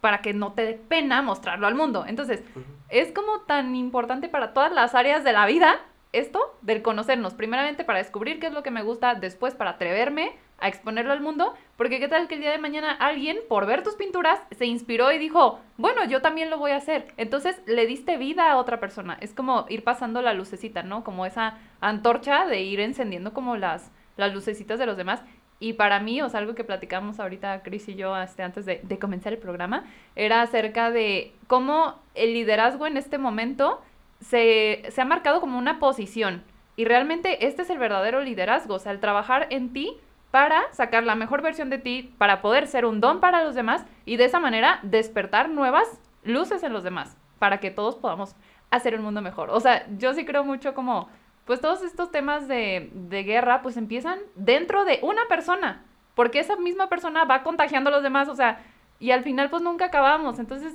para 0.00 0.20
que 0.20 0.32
no 0.32 0.52
te 0.52 0.64
dé 0.64 0.74
pena 0.74 1.20
mostrarlo 1.22 1.66
al 1.66 1.74
mundo. 1.74 2.04
Entonces, 2.06 2.44
es 2.88 3.10
como 3.12 3.40
tan 3.40 3.74
importante 3.74 4.28
para 4.28 4.52
todas 4.52 4.72
las 4.72 4.94
áreas 4.94 5.24
de 5.24 5.32
la 5.32 5.46
vida 5.46 5.80
esto 6.12 6.56
del 6.62 6.82
conocernos, 6.82 7.34
primeramente 7.34 7.84
para 7.84 7.98
descubrir 7.98 8.40
qué 8.40 8.46
es 8.46 8.52
lo 8.52 8.62
que 8.62 8.70
me 8.70 8.82
gusta, 8.82 9.14
después 9.14 9.54
para 9.54 9.70
atreverme 9.70 10.32
a 10.58 10.68
exponerlo 10.68 11.12
al 11.12 11.20
mundo, 11.20 11.54
porque 11.76 12.00
qué 12.00 12.08
tal 12.08 12.26
que 12.26 12.34
el 12.34 12.40
día 12.40 12.50
de 12.50 12.58
mañana 12.58 12.92
alguien, 12.92 13.38
por 13.48 13.66
ver 13.66 13.82
tus 13.84 13.94
pinturas, 13.94 14.40
se 14.50 14.66
inspiró 14.66 15.12
y 15.12 15.18
dijo, 15.18 15.60
bueno, 15.76 16.04
yo 16.06 16.20
también 16.20 16.50
lo 16.50 16.58
voy 16.58 16.72
a 16.72 16.76
hacer. 16.76 17.06
Entonces 17.16 17.60
le 17.66 17.86
diste 17.86 18.16
vida 18.16 18.50
a 18.50 18.56
otra 18.56 18.80
persona. 18.80 19.16
Es 19.20 19.34
como 19.34 19.66
ir 19.68 19.84
pasando 19.84 20.20
la 20.20 20.34
lucecita, 20.34 20.82
¿no? 20.82 21.04
Como 21.04 21.26
esa 21.26 21.58
antorcha 21.80 22.46
de 22.46 22.62
ir 22.62 22.80
encendiendo 22.80 23.32
como 23.32 23.56
las, 23.56 23.92
las 24.16 24.34
lucecitas 24.34 24.80
de 24.80 24.86
los 24.86 24.96
demás. 24.96 25.22
Y 25.60 25.74
para 25.74 26.00
mí, 26.00 26.22
o 26.22 26.28
sea, 26.28 26.40
algo 26.40 26.54
que 26.54 26.64
platicamos 26.64 27.20
ahorita 27.20 27.62
Chris 27.62 27.88
y 27.88 27.94
yo 27.94 28.16
este, 28.16 28.42
antes 28.42 28.64
de, 28.64 28.80
de 28.82 28.98
comenzar 28.98 29.32
el 29.32 29.38
programa, 29.38 29.84
era 30.16 30.42
acerca 30.42 30.90
de 30.90 31.32
cómo 31.46 32.00
el 32.14 32.34
liderazgo 32.34 32.86
en 32.86 32.96
este 32.96 33.18
momento 33.18 33.80
se, 34.20 34.82
ha 34.96 35.04
marcado 35.04 35.40
como 35.40 35.58
una 35.58 35.78
posición. 35.78 36.42
Y 36.76 36.84
realmente 36.84 37.46
este 37.46 37.62
es 37.62 37.70
el 37.70 37.78
verdadero 37.78 38.20
liderazgo, 38.20 38.74
o 38.74 38.78
sea, 38.78 38.92
el 38.92 39.00
trabajar 39.00 39.46
en 39.50 39.72
ti 39.72 39.96
para 40.30 40.62
sacar 40.72 41.04
la 41.04 41.14
mejor 41.14 41.42
versión 41.42 41.70
de 41.70 41.78
ti, 41.78 42.14
para 42.18 42.40
poder 42.42 42.66
ser 42.66 42.84
un 42.84 43.00
don 43.00 43.20
para 43.20 43.42
los 43.42 43.54
demás 43.54 43.84
y 44.04 44.16
de 44.16 44.26
esa 44.26 44.38
manera 44.38 44.78
despertar 44.82 45.48
nuevas 45.48 46.00
luces 46.22 46.62
en 46.62 46.72
los 46.72 46.84
demás, 46.84 47.16
para 47.38 47.58
que 47.58 47.70
todos 47.70 47.96
podamos 47.96 48.36
hacer 48.70 48.94
un 48.94 49.02
mundo 49.02 49.22
mejor. 49.22 49.50
O 49.50 49.60
sea, 49.60 49.86
yo 49.96 50.12
sí 50.14 50.24
creo 50.24 50.44
mucho 50.44 50.74
como, 50.74 51.08
pues 51.46 51.60
todos 51.60 51.82
estos 51.82 52.10
temas 52.10 52.46
de, 52.46 52.90
de 52.92 53.22
guerra, 53.24 53.62
pues 53.62 53.76
empiezan 53.76 54.18
dentro 54.34 54.84
de 54.84 55.00
una 55.02 55.26
persona, 55.28 55.84
porque 56.14 56.40
esa 56.40 56.56
misma 56.56 56.88
persona 56.88 57.24
va 57.24 57.42
contagiando 57.42 57.88
a 57.88 57.92
los 57.94 58.02
demás, 58.02 58.28
o 58.28 58.34
sea, 58.34 58.60
y 59.00 59.12
al 59.12 59.22
final 59.22 59.50
pues 59.50 59.62
nunca 59.62 59.86
acabamos. 59.86 60.38
Entonces, 60.38 60.74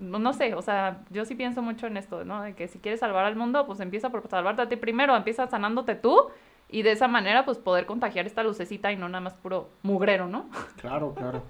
no 0.00 0.32
sé, 0.32 0.54
o 0.54 0.62
sea, 0.62 1.04
yo 1.10 1.24
sí 1.24 1.34
pienso 1.34 1.62
mucho 1.62 1.86
en 1.86 1.96
esto, 1.96 2.24
¿no? 2.24 2.42
De 2.42 2.54
que 2.54 2.68
si 2.68 2.78
quieres 2.78 3.00
salvar 3.00 3.24
al 3.24 3.36
mundo, 3.36 3.66
pues 3.66 3.80
empieza 3.80 4.10
por 4.10 4.28
salvarte 4.28 4.62
a 4.62 4.68
ti 4.68 4.76
primero, 4.76 5.16
empieza 5.16 5.46
sanándote 5.46 5.94
tú 5.94 6.28
y 6.68 6.82
de 6.82 6.92
esa 6.92 7.08
manera 7.08 7.44
pues 7.44 7.58
poder 7.58 7.86
contagiar 7.86 8.26
esta 8.26 8.42
lucecita 8.42 8.92
y 8.92 8.96
no 8.96 9.08
nada 9.08 9.20
más 9.20 9.34
puro 9.34 9.70
mugrero, 9.82 10.28
¿no? 10.28 10.48
Claro, 10.76 11.14
claro. 11.14 11.42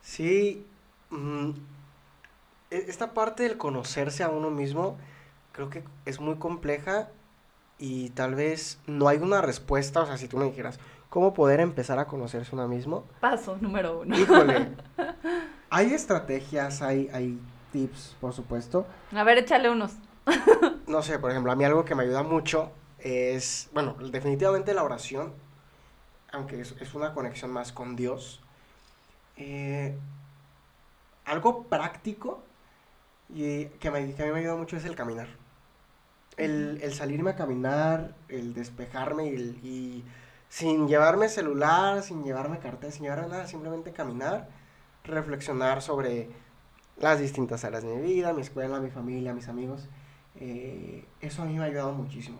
Sí, 0.00 0.66
mm, 1.10 1.50
e-, 2.70 2.84
esta 2.88 3.14
parte 3.14 3.44
del 3.44 3.56
conocerse 3.56 4.22
a 4.22 4.28
uno 4.28 4.50
mismo 4.50 4.96
creo 5.52 5.70
que 5.70 5.84
es 6.04 6.20
muy 6.20 6.36
compleja 6.36 7.08
y 7.78 8.10
tal 8.10 8.34
vez 8.34 8.80
no 8.86 9.08
hay 9.08 9.18
una 9.18 9.40
respuesta, 9.40 10.02
o 10.02 10.06
sea, 10.06 10.16
si 10.16 10.28
tú 10.28 10.36
me 10.36 10.46
dijeras, 10.46 10.80
¿cómo 11.08 11.32
poder 11.32 11.60
empezar 11.60 11.98
a 11.98 12.06
conocerse 12.06 12.50
a 12.52 12.58
uno 12.58 12.68
mismo? 12.68 13.04
Paso 13.20 13.56
número 13.60 14.00
uno. 14.00 14.18
Híjole, 14.18 14.72
hay 15.70 15.92
estrategias, 15.92 16.82
hay, 16.82 17.08
hay 17.12 17.38
tips, 17.72 18.16
por 18.20 18.32
supuesto. 18.32 18.86
A 19.14 19.24
ver, 19.24 19.38
échale 19.38 19.70
unos. 19.70 19.94
no 20.86 21.02
sé, 21.02 21.18
por 21.18 21.30
ejemplo, 21.30 21.52
a 21.52 21.56
mí 21.56 21.64
algo 21.64 21.84
que 21.84 21.94
me 21.94 22.04
ayuda 22.04 22.22
mucho 22.22 22.70
es, 22.98 23.68
bueno, 23.72 23.96
definitivamente 24.10 24.74
la 24.74 24.82
oración, 24.82 25.32
aunque 26.32 26.60
es, 26.60 26.74
es 26.80 26.94
una 26.94 27.14
conexión 27.14 27.50
más 27.50 27.72
con 27.72 27.96
Dios. 27.96 28.40
Eh, 29.36 29.96
algo 31.24 31.64
práctico 31.64 32.42
y 33.28 33.66
que, 33.66 33.90
me, 33.90 34.14
que 34.14 34.22
a 34.22 34.26
mí 34.26 34.32
me 34.32 34.40
ayuda 34.40 34.56
mucho 34.56 34.76
es 34.76 34.84
el 34.84 34.96
caminar. 34.96 35.28
El, 36.36 36.80
el 36.82 36.94
salirme 36.94 37.30
a 37.30 37.36
caminar, 37.36 38.14
el 38.28 38.54
despejarme 38.54 39.26
y, 39.26 39.34
y, 39.62 40.04
sin 40.48 40.88
llevarme 40.88 41.28
celular, 41.28 42.02
sin 42.02 42.24
llevarme 42.24 42.58
cartel, 42.58 42.92
sin 42.92 43.02
llevarme 43.02 43.28
nada, 43.28 43.46
simplemente 43.46 43.92
caminar, 43.92 44.48
reflexionar 45.08 45.82
sobre 45.82 46.28
las 46.98 47.18
distintas 47.20 47.64
áreas 47.64 47.82
de 47.82 47.94
mi 47.94 48.02
vida, 48.02 48.32
mi 48.32 48.42
escuela, 48.42 48.80
mi 48.80 48.90
familia, 48.90 49.34
mis 49.34 49.48
amigos. 49.48 49.88
Eh, 50.36 51.04
eso 51.20 51.42
a 51.42 51.46
mí 51.46 51.54
me 51.54 51.60
ha 51.64 51.66
ayudado 51.66 51.92
muchísimo. 51.92 52.38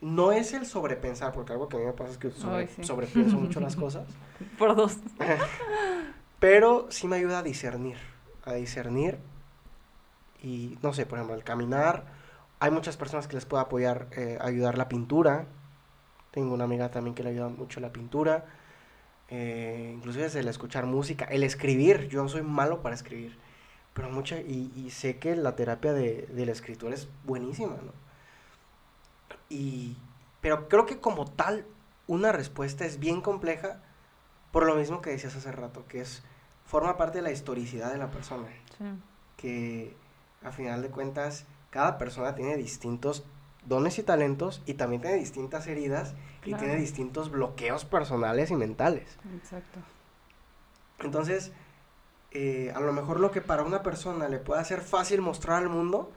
No 0.00 0.32
es 0.32 0.52
el 0.52 0.66
sobrepensar, 0.66 1.32
porque 1.32 1.52
algo 1.52 1.68
que 1.68 1.76
a 1.76 1.80
mí 1.80 1.86
me 1.86 1.92
pasa 1.92 2.10
es 2.12 2.18
que 2.18 2.30
sobre, 2.30 2.56
Ay, 2.56 2.68
sí. 2.74 2.84
sobrepienso 2.84 3.36
mucho 3.38 3.60
las 3.60 3.76
cosas. 3.84 4.08
Por 4.58 4.74
dos. 4.74 4.98
Pero 6.40 6.86
sí 6.90 7.06
me 7.06 7.16
ayuda 7.16 7.38
a 7.38 7.42
discernir, 7.42 7.98
a 8.44 8.54
discernir 8.54 9.18
y 10.42 10.76
no 10.82 10.92
sé, 10.92 11.06
por 11.06 11.18
ejemplo, 11.18 11.36
el 11.36 11.44
caminar. 11.44 12.04
Hay 12.58 12.70
muchas 12.72 12.96
personas 12.96 13.28
que 13.28 13.34
les 13.34 13.44
puede 13.44 13.62
apoyar, 13.62 14.08
eh, 14.12 14.38
ayudar 14.40 14.76
la 14.76 14.88
pintura. 14.88 15.46
Tengo 16.32 16.52
una 16.54 16.64
amiga 16.64 16.90
también 16.90 17.14
que 17.14 17.22
le 17.22 17.30
ayuda 17.30 17.48
mucho 17.48 17.78
la 17.78 17.92
pintura. 17.92 18.44
Eh, 19.34 19.92
inclusive 19.94 20.24
desde 20.24 20.40
el 20.40 20.48
escuchar 20.48 20.84
música, 20.84 21.24
el 21.24 21.42
escribir. 21.42 22.08
Yo 22.08 22.28
soy 22.28 22.42
malo 22.42 22.82
para 22.82 22.94
escribir, 22.94 23.38
pero 23.94 24.10
mucha 24.10 24.38
y, 24.38 24.70
y 24.76 24.90
sé 24.90 25.18
que 25.18 25.34
la 25.36 25.56
terapia 25.56 25.94
de, 25.94 26.26
del 26.32 26.50
escritor 26.50 26.92
es 26.92 27.08
buenísima, 27.24 27.76
¿no? 27.82 27.92
Y, 29.48 29.96
pero 30.42 30.68
creo 30.68 30.84
que 30.84 30.98
como 31.00 31.24
tal 31.30 31.64
una 32.06 32.30
respuesta 32.32 32.84
es 32.84 32.98
bien 32.98 33.20
compleja 33.22 33.80
por 34.50 34.66
lo 34.66 34.74
mismo 34.74 35.00
que 35.00 35.10
decías 35.10 35.34
hace 35.34 35.50
rato, 35.50 35.86
que 35.88 36.02
es 36.02 36.22
forma 36.66 36.98
parte 36.98 37.18
de 37.18 37.22
la 37.22 37.30
historicidad 37.32 37.90
de 37.90 37.98
la 37.98 38.10
persona, 38.10 38.48
Sí. 38.76 38.84
que 39.38 39.96
a 40.42 40.52
final 40.52 40.82
de 40.82 40.88
cuentas 40.90 41.46
cada 41.70 41.96
persona 41.96 42.34
tiene 42.34 42.56
distintos 42.56 43.24
dones 43.66 43.98
y 43.98 44.02
talentos 44.02 44.62
y 44.66 44.74
también 44.74 45.02
tiene 45.02 45.16
distintas 45.16 45.66
heridas 45.66 46.14
y 46.44 46.54
tiene 46.54 46.76
distintos 46.76 47.30
bloqueos 47.30 47.84
personales 47.84 48.50
y 48.50 48.56
mentales. 48.56 49.16
Exacto. 49.36 49.78
Entonces, 51.00 51.52
eh, 52.32 52.72
a 52.74 52.80
lo 52.80 52.92
mejor 52.92 53.20
lo 53.20 53.30
que 53.30 53.40
para 53.40 53.62
una 53.62 53.82
persona 53.82 54.28
le 54.28 54.38
puede 54.38 54.60
hacer 54.60 54.80
fácil 54.80 55.20
mostrar 55.20 55.58
al 55.62 55.68
mundo, 55.68 56.10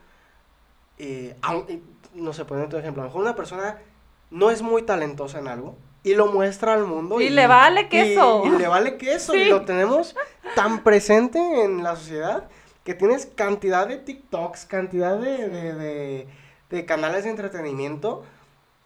eh, 0.97 1.35
aun- 1.41 1.65
eh, 1.67 1.81
no 2.13 2.33
sé, 2.33 2.45
poniendo 2.45 2.67
otro 2.67 2.79
ejemplo, 2.79 3.01
a 3.01 3.05
lo 3.05 3.09
mejor 3.09 3.21
una 3.21 3.35
persona 3.35 3.79
no 4.31 4.49
es 4.51 4.61
muy 4.61 4.83
talentosa 4.83 5.39
en 5.39 5.47
algo 5.47 5.77
y 6.03 6.13
lo 6.13 6.27
muestra 6.27 6.73
al 6.73 6.85
mundo. 6.85 7.19
Y 7.19 7.29
le 7.29 7.47
vale 7.47 7.89
queso. 7.89 8.43
Y, 8.45 8.49
y 8.49 8.57
le 8.57 8.67
vale 8.67 8.97
queso. 8.97 9.33
Sí. 9.33 9.39
Y 9.39 9.45
lo 9.49 9.65
tenemos 9.65 10.15
tan 10.55 10.83
presente 10.83 11.39
en 11.63 11.83
la 11.83 11.95
sociedad 11.95 12.47
que 12.83 12.93
tienes 12.93 13.25
cantidad 13.25 13.87
de 13.87 13.97
TikToks, 13.97 14.65
cantidad 14.65 15.17
de, 15.17 15.49
de, 15.49 15.73
de- 15.73 16.27
de 16.69 16.85
canales 16.85 17.23
de 17.23 17.29
entretenimiento 17.31 18.23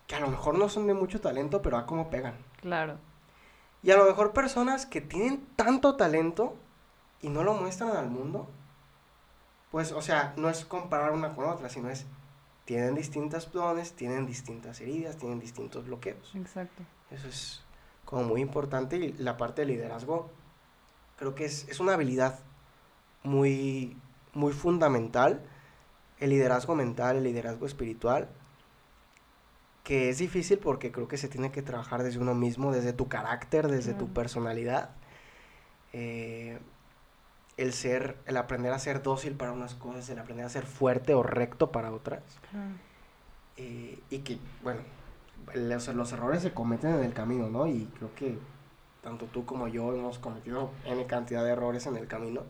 que 0.07 0.15
a 0.15 0.19
lo 0.19 0.27
mejor 0.27 0.57
no 0.57 0.69
son 0.69 0.87
de 0.87 0.93
mucho 0.93 1.21
talento, 1.21 1.61
pero 1.61 1.77
a 1.77 1.85
cómo 1.85 2.09
pegan. 2.09 2.35
Claro. 2.61 2.97
Y 3.83 3.91
a 3.91 3.97
lo 3.97 4.05
mejor 4.05 4.33
personas 4.33 4.85
que 4.85 5.01
tienen 5.01 5.45
tanto 5.55 5.95
talento 5.95 6.55
y 7.21 7.29
no 7.29 7.43
lo 7.43 7.53
muestran 7.53 7.95
al 7.95 8.09
mundo, 8.09 8.49
pues, 9.71 9.91
o 9.91 10.01
sea, 10.01 10.33
no 10.35 10.49
es 10.49 10.65
comparar 10.65 11.11
una 11.11 11.35
con 11.35 11.45
otra, 11.45 11.69
sino 11.69 11.89
es, 11.89 12.05
tienen 12.65 12.95
distintas 12.95 13.51
dones, 13.51 13.93
tienen 13.93 14.25
distintas 14.25 14.81
heridas, 14.81 15.17
tienen 15.17 15.39
distintos 15.39 15.85
bloqueos. 15.85 16.33
Exacto. 16.35 16.83
Eso 17.11 17.27
es 17.27 17.63
como 18.03 18.23
muy 18.23 18.41
importante 18.41 18.97
y 18.97 19.13
la 19.13 19.37
parte 19.37 19.61
de 19.61 19.67
liderazgo 19.67 20.29
creo 21.17 21.35
que 21.35 21.45
es, 21.45 21.67
es 21.69 21.79
una 21.79 21.93
habilidad 21.93 22.39
muy, 23.23 23.95
muy 24.33 24.53
fundamental, 24.53 25.45
el 26.19 26.29
liderazgo 26.29 26.75
mental, 26.75 27.17
el 27.17 27.23
liderazgo 27.23 27.65
espiritual, 27.65 28.29
que 29.83 30.09
es 30.09 30.19
difícil 30.19 30.59
porque 30.59 30.91
creo 30.91 31.07
que 31.07 31.17
se 31.17 31.27
tiene 31.27 31.51
que 31.51 31.61
trabajar 31.61 32.03
desde 32.03 32.19
uno 32.19 32.35
mismo, 32.35 32.71
desde 32.71 32.93
tu 32.93 33.07
carácter, 33.07 33.67
desde 33.67 33.93
tu 33.93 34.07
personalidad. 34.09 34.91
Eh, 35.93 36.59
el 37.57 37.73
ser, 37.73 38.17
el 38.25 38.37
aprender 38.37 38.71
a 38.71 38.79
ser 38.79 39.01
dócil 39.01 39.33
para 39.33 39.51
unas 39.51 39.75
cosas, 39.75 40.09
el 40.09 40.19
aprender 40.19 40.45
a 40.45 40.49
ser 40.49 40.65
fuerte 40.65 41.13
o 41.13 41.23
recto 41.23 41.71
para 41.71 41.91
otras. 41.91 42.21
Claro. 42.51 42.71
Eh, 43.57 43.99
y 44.09 44.19
que, 44.19 44.37
bueno, 44.63 44.81
los, 45.53 45.87
los 45.89 46.11
errores 46.13 46.41
se 46.41 46.53
cometen 46.53 46.95
en 46.95 47.03
el 47.03 47.13
camino, 47.13 47.49
¿no? 47.49 47.67
Y 47.67 47.85
creo 47.97 48.13
que 48.15 48.37
tanto 49.01 49.25
tú 49.25 49.45
como 49.45 49.67
yo 49.67 49.93
hemos 49.93 50.19
cometido 50.19 50.71
N 50.85 51.05
cantidad 51.05 51.43
de 51.43 51.51
errores 51.51 51.85
en 51.87 51.97
el 51.97 52.07
camino. 52.07 52.43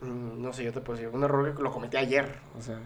Mm, 0.00 0.42
no 0.42 0.52
sé, 0.52 0.64
yo 0.64 0.72
te 0.72 0.80
puedo 0.80 0.98
decir, 0.98 1.14
un 1.14 1.24
error 1.24 1.54
que 1.54 1.62
lo 1.62 1.72
cometí 1.72 1.96
ayer, 1.96 2.38
o 2.58 2.62
sea. 2.62 2.78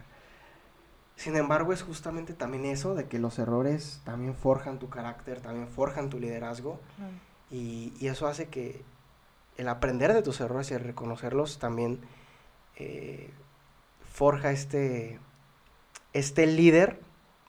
Sin 1.16 1.36
embargo, 1.36 1.72
es 1.72 1.82
justamente 1.82 2.32
también 2.32 2.64
eso, 2.64 2.94
de 2.94 3.06
que 3.06 3.18
los 3.18 3.38
errores 3.38 4.00
también 4.04 4.34
forjan 4.34 4.78
tu 4.78 4.88
carácter, 4.88 5.40
también 5.40 5.68
forjan 5.68 6.10
tu 6.10 6.18
liderazgo. 6.18 6.80
Y, 7.50 7.92
y 8.00 8.08
eso 8.08 8.26
hace 8.26 8.48
que 8.48 8.82
el 9.56 9.68
aprender 9.68 10.14
de 10.14 10.22
tus 10.22 10.40
errores 10.40 10.70
y 10.70 10.74
el 10.74 10.80
reconocerlos 10.80 11.58
también 11.58 12.00
eh, 12.76 13.30
forja 14.10 14.50
este, 14.50 15.20
este 16.12 16.46
líder 16.46 17.00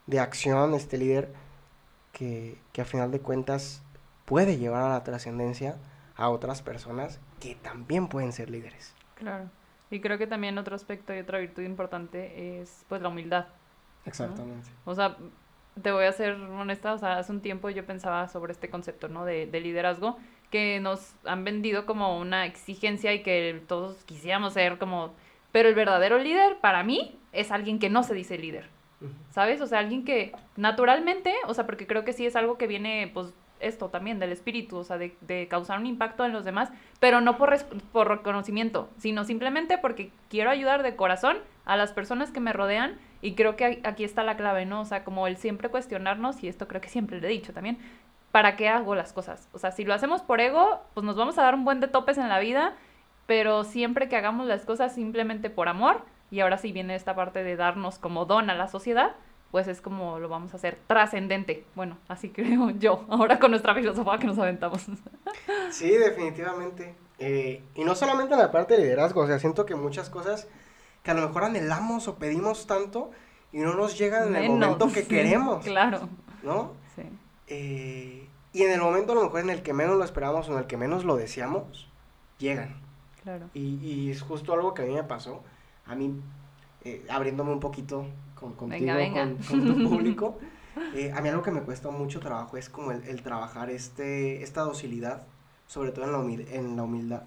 de 0.07 0.19
acción, 0.19 0.73
este 0.73 0.97
líder 0.97 1.33
que, 2.11 2.57
que 2.73 2.81
a 2.81 2.85
final 2.85 3.11
de 3.11 3.21
cuentas 3.21 3.81
puede 4.25 4.57
llevar 4.57 4.83
a 4.83 4.89
la 4.89 5.03
trascendencia 5.03 5.77
a 6.15 6.29
otras 6.29 6.61
personas 6.61 7.19
que 7.39 7.55
también 7.55 8.07
pueden 8.07 8.33
ser 8.33 8.49
líderes. 8.49 8.93
Claro. 9.23 9.49
Y 9.89 9.99
creo 9.99 10.17
que 10.17 10.27
también 10.27 10.57
otro 10.57 10.75
aspecto 10.75 11.13
y 11.13 11.19
otra 11.19 11.39
virtud 11.39 11.63
importante 11.63 12.59
es 12.61 12.85
pues 12.89 13.01
la 13.01 13.09
humildad. 13.09 13.47
Exactamente. 14.05 14.69
O 14.85 14.95
sea, 14.95 15.17
te 15.81 15.91
voy 15.91 16.05
a 16.05 16.11
ser 16.11 16.33
honesta, 16.33 16.93
o 16.93 16.97
sea, 16.97 17.17
hace 17.17 17.31
un 17.31 17.41
tiempo 17.41 17.69
yo 17.69 17.85
pensaba 17.85 18.27
sobre 18.27 18.53
este 18.53 18.69
concepto, 18.69 19.07
¿no? 19.07 19.25
De, 19.25 19.47
de 19.47 19.59
liderazgo, 19.59 20.17
que 20.51 20.79
nos 20.79 21.15
han 21.25 21.43
vendido 21.43 21.85
como 21.85 22.19
una 22.19 22.45
exigencia 22.45 23.13
y 23.13 23.23
que 23.23 23.63
todos 23.67 24.03
quisiéramos 24.05 24.53
ser 24.53 24.77
como... 24.77 25.13
Pero 25.51 25.69
el 25.69 25.75
verdadero 25.75 26.17
líder, 26.19 26.57
para 26.59 26.83
mí, 26.83 27.19
es 27.31 27.51
alguien 27.51 27.79
que 27.79 27.89
no 27.89 28.03
se 28.03 28.13
dice 28.13 28.37
líder, 28.37 28.69
¿sabes? 29.31 29.61
O 29.61 29.67
sea, 29.67 29.79
alguien 29.79 30.05
que 30.05 30.31
naturalmente, 30.55 31.33
o 31.47 31.53
sea, 31.53 31.65
porque 31.65 31.87
creo 31.87 32.03
que 32.03 32.13
sí 32.13 32.25
es 32.25 32.35
algo 32.35 32.57
que 32.57 32.67
viene, 32.67 33.09
pues, 33.13 33.33
esto 33.67 33.89
también 33.89 34.19
del 34.19 34.31
espíritu, 34.31 34.77
o 34.77 34.83
sea, 34.83 34.97
de, 34.97 35.47
causar 35.49 35.79
un 35.79 35.85
impacto 35.85 36.25
en 36.25 36.33
los 36.33 36.45
demás, 36.45 36.71
pero 36.99 37.21
no 37.21 37.37
por, 37.37 37.57
por 37.91 38.07
reconocimiento, 38.07 38.89
sino 38.97 39.23
simplemente 39.23 39.77
porque 39.77 40.11
quiero 40.29 40.49
ayudar 40.49 40.83
de 40.83 40.95
corazón 40.95 41.37
a 41.65 41.77
las 41.77 41.93
personas 41.93 42.31
que 42.31 42.39
me 42.39 42.53
rodean 42.53 42.97
y 43.21 43.35
creo 43.35 43.55
que 43.55 43.81
aquí 43.83 44.03
está 44.03 44.23
la 44.23 44.35
clave, 44.35 44.65
¿no? 44.65 44.81
O 44.81 44.85
sea, 44.85 45.03
como 45.03 45.27
el 45.27 45.37
siempre 45.37 45.69
cuestionarnos, 45.69 46.43
y 46.43 46.47
esto 46.47 46.67
creo 46.67 46.81
que 46.81 46.89
siempre 46.89 47.21
le 47.21 47.27
he 47.27 47.31
dicho 47.31 47.53
también, 47.53 47.77
¿para 48.31 48.55
qué 48.55 48.67
hago 48.67 48.95
las 48.95 49.13
cosas? 49.13 49.47
O 49.53 49.59
sea, 49.59 49.71
si 49.71 49.85
lo 49.85 49.93
hacemos 49.93 50.21
por 50.21 50.41
ego, 50.41 50.81
pues 50.93 51.05
nos 51.05 51.15
vamos 51.15 51.37
a 51.37 51.43
dar 51.43 51.55
un 51.55 51.63
buen 51.65 51.79
de 51.79 51.87
topes 51.87 52.17
en 52.17 52.29
la 52.29 52.39
vida, 52.39 52.73
pero 53.25 53.63
siempre 53.63 54.09
que 54.09 54.17
hagamos 54.17 54.47
las 54.47 54.65
cosas 54.65 54.93
simplemente 54.93 55.49
por 55.49 55.69
amor, 55.69 56.01
y 56.31 56.39
ahora 56.39 56.57
sí 56.57 56.71
viene 56.71 56.95
esta 56.95 57.15
parte 57.15 57.43
de 57.43 57.55
darnos 57.55 57.99
como 57.99 58.25
don 58.25 58.49
a 58.49 58.55
la 58.55 58.67
sociedad, 58.67 59.11
pues 59.53 59.67
es 59.67 59.81
como 59.81 60.17
lo 60.17 60.29
vamos 60.29 60.51
a 60.53 60.57
hacer 60.57 60.79
trascendente. 60.87 61.63
Bueno, 61.75 61.99
así 62.07 62.29
creo 62.29 62.71
yo, 62.79 63.05
ahora 63.07 63.37
con 63.37 63.51
nuestra 63.51 63.75
filosofía 63.75 64.17
que 64.17 64.25
nos 64.25 64.39
aventamos. 64.39 64.87
Sí, 65.69 65.89
definitivamente. 65.91 66.95
Eh, 67.19 67.61
y 67.75 67.83
no 67.83 67.93
solamente 67.93 68.33
en 68.33 68.39
la 68.39 68.51
parte 68.51 68.75
de 68.75 68.81
liderazgo, 68.81 69.21
o 69.21 69.27
sea, 69.27 69.37
siento 69.37 69.65
que 69.65 69.75
muchas 69.75 70.09
cosas 70.09 70.47
que 71.03 71.11
a 71.11 71.13
lo 71.13 71.27
mejor 71.27 71.43
anhelamos 71.43 72.07
o 72.07 72.15
pedimos 72.15 72.65
tanto 72.65 73.11
y 73.51 73.59
no 73.59 73.75
nos 73.75 73.97
llegan 73.97 74.29
en 74.29 74.35
el 74.35 74.49
momento 74.49 74.91
que 74.91 75.03
queremos. 75.07 75.63
Claro. 75.63 76.09
¿No? 76.41 76.73
Sí. 76.95 77.03
Eh, 77.47 78.27
y 78.53 78.63
en 78.63 78.71
el 78.71 78.81
momento 78.81 79.11
a 79.11 79.15
lo 79.15 79.23
mejor 79.23 79.41
en 79.41 79.51
el 79.51 79.61
que 79.61 79.73
menos 79.73 79.97
lo 79.97 80.03
esperamos 80.03 80.49
o 80.49 80.53
en 80.53 80.59
el 80.59 80.65
que 80.65 80.77
menos 80.77 81.05
lo 81.05 81.15
deseamos, 81.15 81.87
llegan. 82.39 82.81
Claro. 83.21 83.51
Y, 83.53 83.75
y 83.85 84.09
es 84.09 84.23
justo 84.23 84.53
algo 84.53 84.73
que 84.73 84.81
a 84.81 84.85
mí 84.85 84.93
me 84.95 85.03
pasó. 85.03 85.43
A 85.85 85.93
mí, 85.93 86.19
eh, 86.83 87.05
abriéndome 87.07 87.51
un 87.51 87.59
poquito 87.59 88.07
con, 88.43 88.53
contigo, 88.53 88.93
Con, 89.49 89.65
tu 89.65 89.89
público, 89.89 90.37
eh, 90.93 91.11
a 91.15 91.21
mí 91.21 91.29
algo 91.29 91.41
que 91.41 91.51
me 91.51 91.61
cuesta 91.61 91.89
mucho 91.89 92.19
trabajo 92.19 92.57
es 92.57 92.69
como 92.69 92.91
el, 92.91 93.03
el 93.05 93.23
trabajar 93.23 93.69
este, 93.69 94.43
esta 94.43 94.61
docilidad, 94.61 95.23
sobre 95.67 95.91
todo 95.91 96.05
en 96.05 96.11
la, 96.11 96.55
en 96.55 96.75
la 96.75 96.83
humildad. 96.83 97.23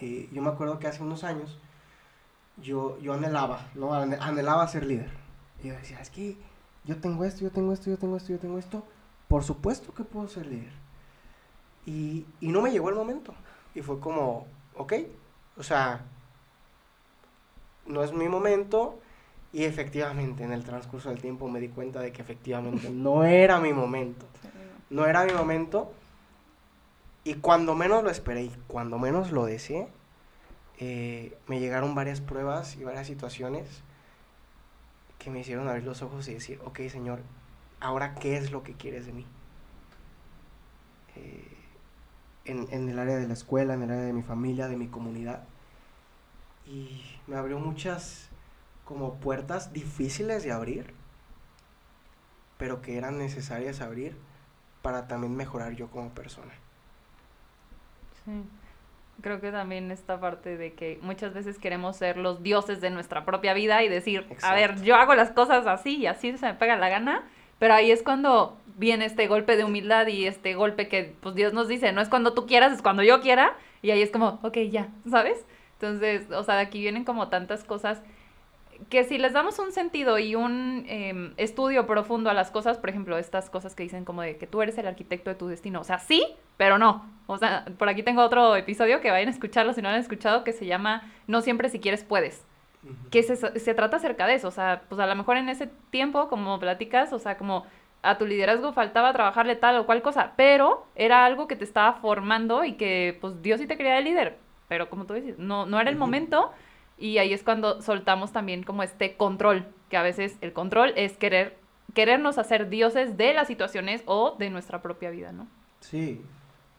Eh, 0.00 0.28
yo 0.32 0.42
me 0.42 0.50
acuerdo 0.50 0.78
que 0.78 0.86
hace 0.86 1.02
unos 1.02 1.24
años 1.24 1.58
yo, 2.56 2.98
yo 2.98 3.14
anhelaba, 3.14 3.70
¿no? 3.74 3.94
Anhelaba 3.94 4.66
ser 4.68 4.86
líder. 4.86 5.10
Y 5.62 5.68
yo 5.68 5.74
decía, 5.74 6.00
es 6.00 6.10
que 6.10 6.36
yo 6.84 6.96
tengo 6.96 7.24
esto, 7.24 7.42
yo 7.42 7.50
tengo 7.50 7.72
esto, 7.72 7.90
yo 7.90 7.98
tengo 7.98 8.16
esto, 8.16 8.32
yo 8.32 8.38
tengo 8.38 8.58
esto. 8.58 8.84
Por 9.28 9.44
supuesto 9.44 9.92
que 9.94 10.04
puedo 10.04 10.28
ser 10.28 10.46
líder. 10.46 10.72
Y, 11.86 12.26
y 12.40 12.48
no 12.48 12.62
me 12.62 12.70
llegó 12.70 12.88
el 12.88 12.94
momento. 12.94 13.34
Y 13.74 13.82
fue 13.82 13.98
como, 14.00 14.46
ok, 14.76 14.92
o 15.56 15.62
sea, 15.62 16.04
no 17.86 18.02
es 18.02 18.12
mi 18.12 18.28
momento. 18.28 18.98
Y 19.52 19.64
efectivamente, 19.64 20.44
en 20.44 20.52
el 20.52 20.64
transcurso 20.64 21.10
del 21.10 21.20
tiempo 21.20 21.48
me 21.48 21.60
di 21.60 21.68
cuenta 21.68 22.00
de 22.00 22.10
que 22.10 22.22
efectivamente 22.22 22.88
no 22.88 23.24
era 23.24 23.60
mi 23.60 23.72
momento. 23.72 24.26
No 24.88 25.06
era 25.06 25.24
mi 25.24 25.32
momento. 25.32 25.92
Y 27.24 27.34
cuando 27.34 27.74
menos 27.74 28.02
lo 28.02 28.10
esperé 28.10 28.44
y 28.44 28.52
cuando 28.66 28.98
menos 28.98 29.30
lo 29.30 29.44
deseé, 29.44 29.88
eh, 30.78 31.36
me 31.46 31.60
llegaron 31.60 31.94
varias 31.94 32.20
pruebas 32.20 32.76
y 32.76 32.84
varias 32.84 33.06
situaciones 33.06 33.82
que 35.18 35.30
me 35.30 35.40
hicieron 35.40 35.68
abrir 35.68 35.84
los 35.84 36.02
ojos 36.02 36.26
y 36.28 36.34
decir, 36.34 36.58
ok, 36.64 36.80
Señor, 36.88 37.20
ahora 37.78 38.14
qué 38.14 38.38
es 38.38 38.50
lo 38.50 38.62
que 38.62 38.72
quieres 38.72 39.06
de 39.06 39.12
mí. 39.12 39.26
Eh, 41.14 41.56
en, 42.46 42.66
en, 42.72 42.88
el 42.88 42.98
área 42.98 43.16
de 43.16 43.28
la 43.28 43.34
escuela, 43.34 43.74
en 43.74 43.82
el 43.82 43.90
área 43.90 44.04
de 44.04 44.12
mi 44.14 44.22
familia, 44.22 44.66
de 44.66 44.76
mi 44.76 44.88
comunidad. 44.88 45.44
Y 46.66 47.02
me 47.28 47.36
abrió 47.36 47.60
muchas 47.60 48.31
como 48.84 49.14
puertas 49.14 49.72
difíciles 49.72 50.42
de 50.44 50.52
abrir, 50.52 50.92
pero 52.58 52.82
que 52.82 52.96
eran 52.96 53.18
necesarias 53.18 53.80
abrir 53.80 54.16
para 54.82 55.08
también 55.08 55.36
mejorar 55.36 55.74
yo 55.74 55.88
como 55.88 56.10
persona. 56.10 56.52
Sí. 58.24 58.44
Creo 59.20 59.40
que 59.40 59.52
también 59.52 59.90
esta 59.90 60.18
parte 60.18 60.56
de 60.56 60.72
que 60.72 60.98
muchas 61.02 61.32
veces 61.32 61.58
queremos 61.58 61.96
ser 61.96 62.16
los 62.16 62.42
dioses 62.42 62.80
de 62.80 62.90
nuestra 62.90 63.24
propia 63.24 63.54
vida 63.54 63.82
y 63.84 63.88
decir, 63.88 64.26
a 64.42 64.54
ver, 64.54 64.82
yo 64.82 64.96
hago 64.96 65.14
las 65.14 65.30
cosas 65.30 65.66
así 65.66 65.98
y 65.98 66.06
así 66.06 66.36
se 66.36 66.46
me 66.46 66.54
pega 66.54 66.76
la 66.76 66.88
gana, 66.88 67.22
pero 67.58 67.74
ahí 67.74 67.92
es 67.92 68.02
cuando 68.02 68.56
viene 68.76 69.04
este 69.04 69.28
golpe 69.28 69.56
de 69.56 69.64
humildad 69.64 70.08
y 70.08 70.26
este 70.26 70.54
golpe 70.54 70.88
que 70.88 71.14
pues 71.20 71.34
Dios 71.34 71.52
nos 71.52 71.68
dice, 71.68 71.92
no 71.92 72.00
es 72.00 72.08
cuando 72.08 72.34
tú 72.34 72.46
quieras, 72.46 72.72
es 72.72 72.82
cuando 72.82 73.04
yo 73.04 73.20
quiera, 73.20 73.56
y 73.82 73.90
ahí 73.90 74.02
es 74.02 74.10
como, 74.10 74.40
ok, 74.42 74.58
ya, 74.70 74.88
¿sabes? 75.08 75.44
Entonces, 75.74 76.30
o 76.30 76.42
sea, 76.42 76.56
de 76.56 76.62
aquí 76.62 76.80
vienen 76.80 77.04
como 77.04 77.28
tantas 77.28 77.64
cosas 77.64 78.02
que 78.88 79.04
si 79.04 79.18
les 79.18 79.32
damos 79.32 79.58
un 79.58 79.72
sentido 79.72 80.18
y 80.18 80.34
un 80.34 80.84
em, 80.88 81.34
estudio 81.36 81.86
profundo 81.86 82.30
a 82.30 82.34
las 82.34 82.50
cosas, 82.50 82.78
por 82.78 82.90
ejemplo, 82.90 83.18
estas 83.18 83.50
cosas 83.50 83.74
que 83.74 83.82
dicen 83.82 84.04
como 84.04 84.22
de 84.22 84.36
que 84.36 84.46
tú 84.46 84.62
eres 84.62 84.78
el 84.78 84.86
arquitecto 84.86 85.30
de 85.30 85.36
tu 85.36 85.46
destino, 85.48 85.80
o 85.80 85.84
sea, 85.84 85.98
sí, 85.98 86.24
pero 86.56 86.78
no. 86.78 87.04
O 87.26 87.38
sea, 87.38 87.64
por 87.78 87.88
aquí 87.88 88.02
tengo 88.02 88.22
otro 88.22 88.56
episodio 88.56 89.00
que 89.00 89.10
vayan 89.10 89.28
a 89.28 89.32
escucharlo 89.32 89.72
si 89.72 89.82
no 89.82 89.88
lo 89.88 89.94
han 89.94 90.00
escuchado, 90.00 90.44
que 90.44 90.52
se 90.52 90.66
llama 90.66 91.10
No 91.26 91.40
siempre 91.40 91.68
si 91.68 91.80
quieres 91.80 92.04
puedes. 92.04 92.44
Que 93.10 93.22
se, 93.22 93.36
se 93.36 93.74
trata 93.74 93.98
acerca 93.98 94.26
de 94.26 94.34
eso, 94.34 94.48
o 94.48 94.52
sea, 94.52 94.82
pues 94.88 95.00
a 95.00 95.06
lo 95.06 95.14
mejor 95.14 95.36
en 95.36 95.48
ese 95.48 95.68
tiempo, 95.90 96.28
como 96.28 96.58
platicas, 96.58 97.12
o 97.12 97.18
sea, 97.18 97.36
como 97.36 97.64
a 98.02 98.18
tu 98.18 98.26
liderazgo 98.26 98.72
faltaba 98.72 99.12
trabajarle 99.12 99.56
tal 99.56 99.76
o 99.76 99.86
cual 99.86 100.02
cosa, 100.02 100.32
pero 100.36 100.86
era 100.96 101.24
algo 101.24 101.46
que 101.46 101.56
te 101.56 101.64
estaba 101.64 101.94
formando 101.94 102.64
y 102.64 102.72
que 102.72 103.16
pues 103.20 103.40
Dios 103.42 103.60
sí 103.60 103.66
te 103.66 103.76
quería 103.76 103.94
de 103.94 104.02
líder, 104.02 104.38
pero 104.68 104.90
como 104.90 105.04
tú 105.04 105.14
dices, 105.14 105.38
no, 105.38 105.66
no 105.66 105.80
era 105.80 105.90
el 105.90 105.96
momento 105.96 106.52
y 107.02 107.18
ahí 107.18 107.32
es 107.32 107.42
cuando 107.42 107.82
soltamos 107.82 108.30
también 108.30 108.62
como 108.62 108.84
este 108.84 109.16
control, 109.16 109.66
que 109.90 109.96
a 109.96 110.02
veces 110.02 110.36
el 110.40 110.52
control 110.52 110.92
es 110.94 111.16
querer, 111.16 111.58
querernos 111.94 112.38
hacer 112.38 112.68
dioses 112.68 113.16
de 113.16 113.34
las 113.34 113.48
situaciones 113.48 114.04
o 114.06 114.36
de 114.38 114.50
nuestra 114.50 114.82
propia 114.82 115.10
vida, 115.10 115.32
¿no? 115.32 115.48
Sí, 115.80 116.22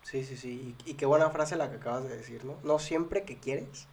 sí, 0.02 0.24
sí, 0.24 0.38
sí. 0.38 0.76
Y, 0.86 0.94
qué 0.94 1.06
buena 1.06 1.30
frase 1.30 1.58
la 1.58 1.70
que 1.70 1.76
acabas 1.76 2.06
de 2.06 2.16
decir, 2.16 2.46
¿no? 2.46 2.56
No 2.64 2.80
siempre 2.80 3.24
que 3.24 3.36
quieres. 3.36 3.86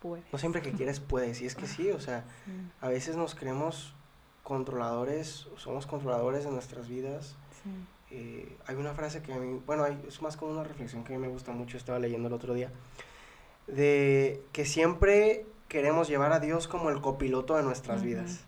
Puedes. 0.00 0.24
No 0.32 0.40
siempre 0.40 0.60
que 0.60 0.72
quieres 0.72 0.98
puedes. 0.98 1.40
Y 1.40 1.46
es 1.46 1.54
que 1.54 1.68
sí, 1.68 1.88
o 1.92 2.00
sea, 2.00 2.24
a 2.80 2.88
veces 2.88 3.14
nos 3.14 3.36
creemos 3.36 3.94
controladores, 4.42 5.46
somos 5.56 5.86
controladores 5.86 6.42
de 6.42 6.50
nuestras 6.50 6.88
vidas. 6.88 7.36
Sí. 7.62 7.70
Eh, 8.16 8.56
hay 8.66 8.74
una 8.74 8.92
frase 8.94 9.22
que 9.22 9.32
a 9.32 9.36
mí, 9.36 9.62
bueno, 9.66 9.86
es 9.86 10.20
más 10.20 10.36
como 10.36 10.50
una 10.50 10.64
reflexión 10.64 11.04
que 11.04 11.14
a 11.14 11.16
mí 11.16 11.22
me 11.24 11.32
gusta 11.32 11.52
mucho, 11.52 11.76
estaba 11.76 12.00
leyendo 12.00 12.26
el 12.26 12.34
otro 12.34 12.54
día, 12.54 12.72
de 13.68 14.42
que 14.50 14.64
siempre 14.64 15.46
queremos 15.70 16.08
llevar 16.08 16.32
a 16.32 16.40
Dios 16.40 16.66
como 16.66 16.90
el 16.90 17.00
copiloto 17.00 17.56
de 17.56 17.62
nuestras 17.62 18.02
vidas. 18.02 18.40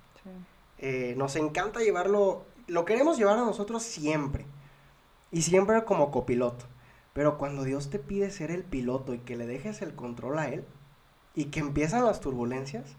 Eh, 0.79 1.15
nos 1.17 1.37
encanta 1.37 1.79
llevarlo, 1.79 2.45
lo 2.67 2.85
queremos 2.85 3.17
llevar 3.17 3.39
a 3.39 3.45
nosotros 3.45 3.85
siempre. 3.85 4.45
Y 5.31 5.43
siempre 5.43 5.85
como 5.85 6.11
copiloto. 6.11 6.67
Pero 7.15 7.39
cuando 7.39 7.63
Dios 7.63 7.91
te 7.91 8.01
pide 8.01 8.31
ser 8.31 8.51
el 8.51 8.65
piloto 8.65 9.15
y 9.15 9.19
que 9.19 9.37
le 9.37 9.47
dejes 9.47 9.83
el 9.83 9.95
control 9.95 10.39
a 10.39 10.49
Él 10.49 10.65
y 11.35 11.47
que 11.47 11.61
empiezan 11.61 12.05
las 12.05 12.21
turbulencias, 12.21 12.97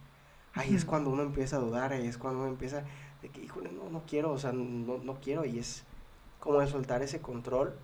ahí 0.54 0.74
es 0.74 0.86
cuando 0.86 1.10
uno 1.10 1.24
empieza 1.24 1.58
a 1.58 1.60
dudar, 1.60 1.92
ahí 1.92 2.08
es 2.08 2.18
cuando 2.18 2.40
uno 2.40 2.50
empieza 2.50 2.84
de 3.22 3.30
que, 3.30 3.42
híjole, 3.42 3.72
no, 3.74 3.90
no 3.90 4.04
quiero, 4.08 4.32
o 4.32 4.38
sea, 4.38 4.54
no, 4.54 5.00
no 5.00 5.16
quiero. 5.16 5.44
Y 5.44 5.60
es 5.60 5.84
como 6.40 6.62
de 6.62 6.68
soltar 6.68 7.02
ese 7.04 7.20
control. 7.20 7.78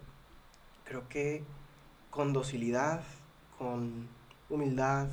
Creo 0.85 1.07
que 1.09 1.43
con 2.11 2.31
docilidad, 2.31 3.03
con 3.57 4.07
humildad, 4.49 5.09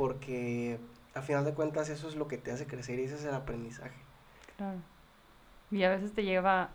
porque 0.00 0.78
a 1.12 1.20
final 1.20 1.44
de 1.44 1.52
cuentas 1.52 1.90
eso 1.90 2.08
es 2.08 2.16
lo 2.16 2.26
que 2.26 2.38
te 2.38 2.50
hace 2.50 2.66
crecer 2.66 2.98
y 2.98 3.02
ese 3.04 3.16
es 3.16 3.24
el 3.26 3.34
aprendizaje. 3.34 3.98
Claro. 4.56 4.78
Y 5.70 5.82
a 5.82 5.90
veces 5.90 6.14
te 6.14 6.24
lleva, 6.24 6.70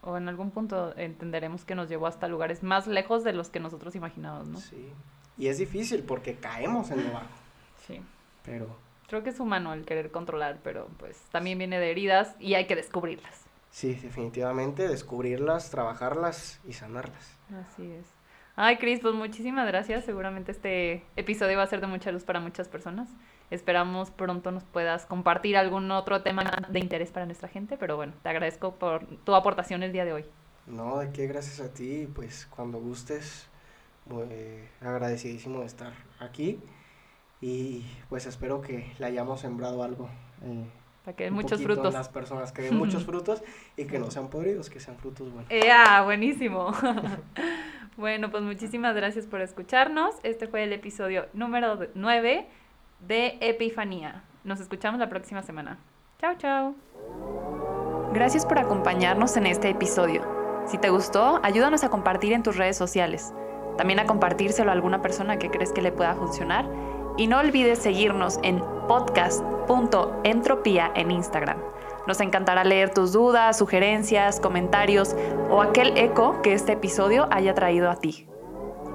o 0.00 0.16
en 0.16 0.28
algún 0.28 0.52
punto 0.52 0.96
entenderemos 0.96 1.64
que 1.64 1.74
nos 1.74 1.88
llevó 1.88 2.06
hasta 2.06 2.28
lugares 2.28 2.62
más 2.62 2.86
lejos 2.86 3.24
de 3.24 3.32
los 3.32 3.48
que 3.48 3.58
nosotros 3.58 3.96
imaginábamos, 3.96 4.46
¿no? 4.46 4.60
Sí. 4.60 4.92
Y 5.36 5.48
es 5.48 5.58
difícil 5.58 6.04
porque 6.04 6.36
caemos 6.36 6.92
en 6.92 7.04
lo 7.04 7.14
bajo. 7.14 7.26
Sí. 7.84 8.00
Pero... 8.44 8.68
Creo 9.08 9.24
que 9.24 9.30
es 9.30 9.40
humano 9.40 9.72
el 9.72 9.84
querer 9.84 10.12
controlar, 10.12 10.60
pero 10.62 10.86
pues 11.00 11.18
también 11.32 11.58
viene 11.58 11.80
de 11.80 11.90
heridas 11.90 12.36
y 12.38 12.54
hay 12.54 12.68
que 12.68 12.76
descubrirlas. 12.76 13.42
Sí, 13.72 13.94
definitivamente 13.94 14.86
descubrirlas, 14.86 15.70
trabajarlas 15.70 16.60
y 16.64 16.74
sanarlas. 16.74 17.36
Así 17.50 17.90
es. 17.90 18.17
Ay, 18.60 18.76
Cris, 18.78 18.98
pues 18.98 19.14
muchísimas 19.14 19.68
gracias. 19.68 20.04
Seguramente 20.04 20.50
este 20.50 21.04
episodio 21.14 21.58
va 21.58 21.62
a 21.62 21.66
ser 21.68 21.80
de 21.80 21.86
mucha 21.86 22.10
luz 22.10 22.24
para 22.24 22.40
muchas 22.40 22.66
personas. 22.66 23.08
Esperamos 23.52 24.10
pronto 24.10 24.50
nos 24.50 24.64
puedas 24.64 25.06
compartir 25.06 25.56
algún 25.56 25.88
otro 25.92 26.22
tema 26.22 26.42
de 26.68 26.80
interés 26.80 27.12
para 27.12 27.24
nuestra 27.24 27.48
gente, 27.48 27.76
pero 27.76 27.94
bueno, 27.94 28.14
te 28.20 28.28
agradezco 28.28 28.74
por 28.74 29.06
tu 29.18 29.36
aportación 29.36 29.84
el 29.84 29.92
día 29.92 30.04
de 30.04 30.12
hoy. 30.12 30.24
No, 30.66 30.98
de 30.98 31.12
qué, 31.12 31.28
gracias 31.28 31.60
a 31.60 31.72
ti. 31.72 32.08
Pues 32.12 32.46
cuando 32.46 32.80
gustes, 32.80 33.48
muy 34.06 34.26
agradecidísimo 34.80 35.60
de 35.60 35.66
estar 35.66 35.92
aquí 36.18 36.58
y 37.40 37.84
pues 38.08 38.26
espero 38.26 38.60
que 38.60 38.92
le 38.98 39.06
hayamos 39.06 39.40
sembrado 39.40 39.84
algo. 39.84 40.08
Eh, 40.42 40.64
para 41.04 41.16
que 41.16 41.24
den 41.24 41.34
muchos 41.34 41.62
frutos. 41.62 41.94
las 41.94 42.08
personas 42.08 42.50
que 42.50 42.62
den 42.62 42.76
muchos 42.76 43.04
frutos 43.04 43.40
y 43.76 43.84
que 43.84 44.00
no 44.00 44.10
sean 44.10 44.30
podridos, 44.30 44.68
que 44.68 44.80
sean 44.80 44.96
frutos 44.96 45.32
buenos. 45.32 45.48
¡Ya! 45.64 46.02
buenísimo. 46.02 46.72
Bueno, 47.98 48.30
pues 48.30 48.42
muchísimas 48.44 48.94
gracias 48.94 49.26
por 49.26 49.40
escucharnos. 49.40 50.14
Este 50.22 50.46
fue 50.46 50.62
el 50.62 50.72
episodio 50.72 51.26
número 51.32 51.80
9 51.94 52.46
de 53.00 53.38
Epifanía. 53.40 54.22
Nos 54.44 54.60
escuchamos 54.60 55.00
la 55.00 55.08
próxima 55.08 55.42
semana. 55.42 55.78
Chao, 56.20 56.36
chao. 56.38 56.74
Gracias 58.12 58.46
por 58.46 58.60
acompañarnos 58.60 59.36
en 59.36 59.46
este 59.46 59.70
episodio. 59.70 60.22
Si 60.68 60.78
te 60.78 60.90
gustó, 60.90 61.40
ayúdanos 61.42 61.82
a 61.82 61.88
compartir 61.88 62.34
en 62.34 62.44
tus 62.44 62.56
redes 62.56 62.76
sociales. 62.76 63.34
También 63.76 63.98
a 63.98 64.06
compartírselo 64.06 64.70
a 64.70 64.74
alguna 64.74 65.02
persona 65.02 65.40
que 65.40 65.50
crees 65.50 65.72
que 65.72 65.82
le 65.82 65.90
pueda 65.90 66.14
funcionar. 66.14 66.70
Y 67.16 67.26
no 67.26 67.40
olvides 67.40 67.80
seguirnos 67.80 68.38
en 68.44 68.60
podcast.entropía 68.86 70.92
en 70.94 71.10
Instagram. 71.10 71.58
Nos 72.08 72.22
encantará 72.22 72.64
leer 72.64 72.88
tus 72.94 73.12
dudas, 73.12 73.58
sugerencias, 73.58 74.40
comentarios 74.40 75.14
o 75.50 75.60
aquel 75.60 75.96
eco 75.98 76.40
que 76.40 76.54
este 76.54 76.72
episodio 76.72 77.28
haya 77.30 77.52
traído 77.52 77.90
a 77.90 77.96
ti. 77.96 78.26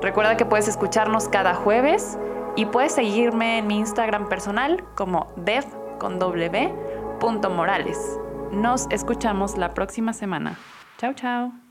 Recuerda 0.01 0.35
que 0.35 0.45
puedes 0.45 0.67
escucharnos 0.67 1.29
cada 1.29 1.53
jueves 1.53 2.17
y 2.55 2.65
puedes 2.65 2.93
seguirme 2.93 3.59
en 3.59 3.67
mi 3.67 3.77
Instagram 3.77 4.27
personal 4.29 4.83
como 4.95 5.27
dev 5.35 5.63
con 5.99 6.17
Morales. 7.55 8.19
Nos 8.51 8.87
escuchamos 8.89 9.59
la 9.59 9.75
próxima 9.75 10.11
semana. 10.13 10.57
Chao, 10.97 11.13
chao. 11.13 11.62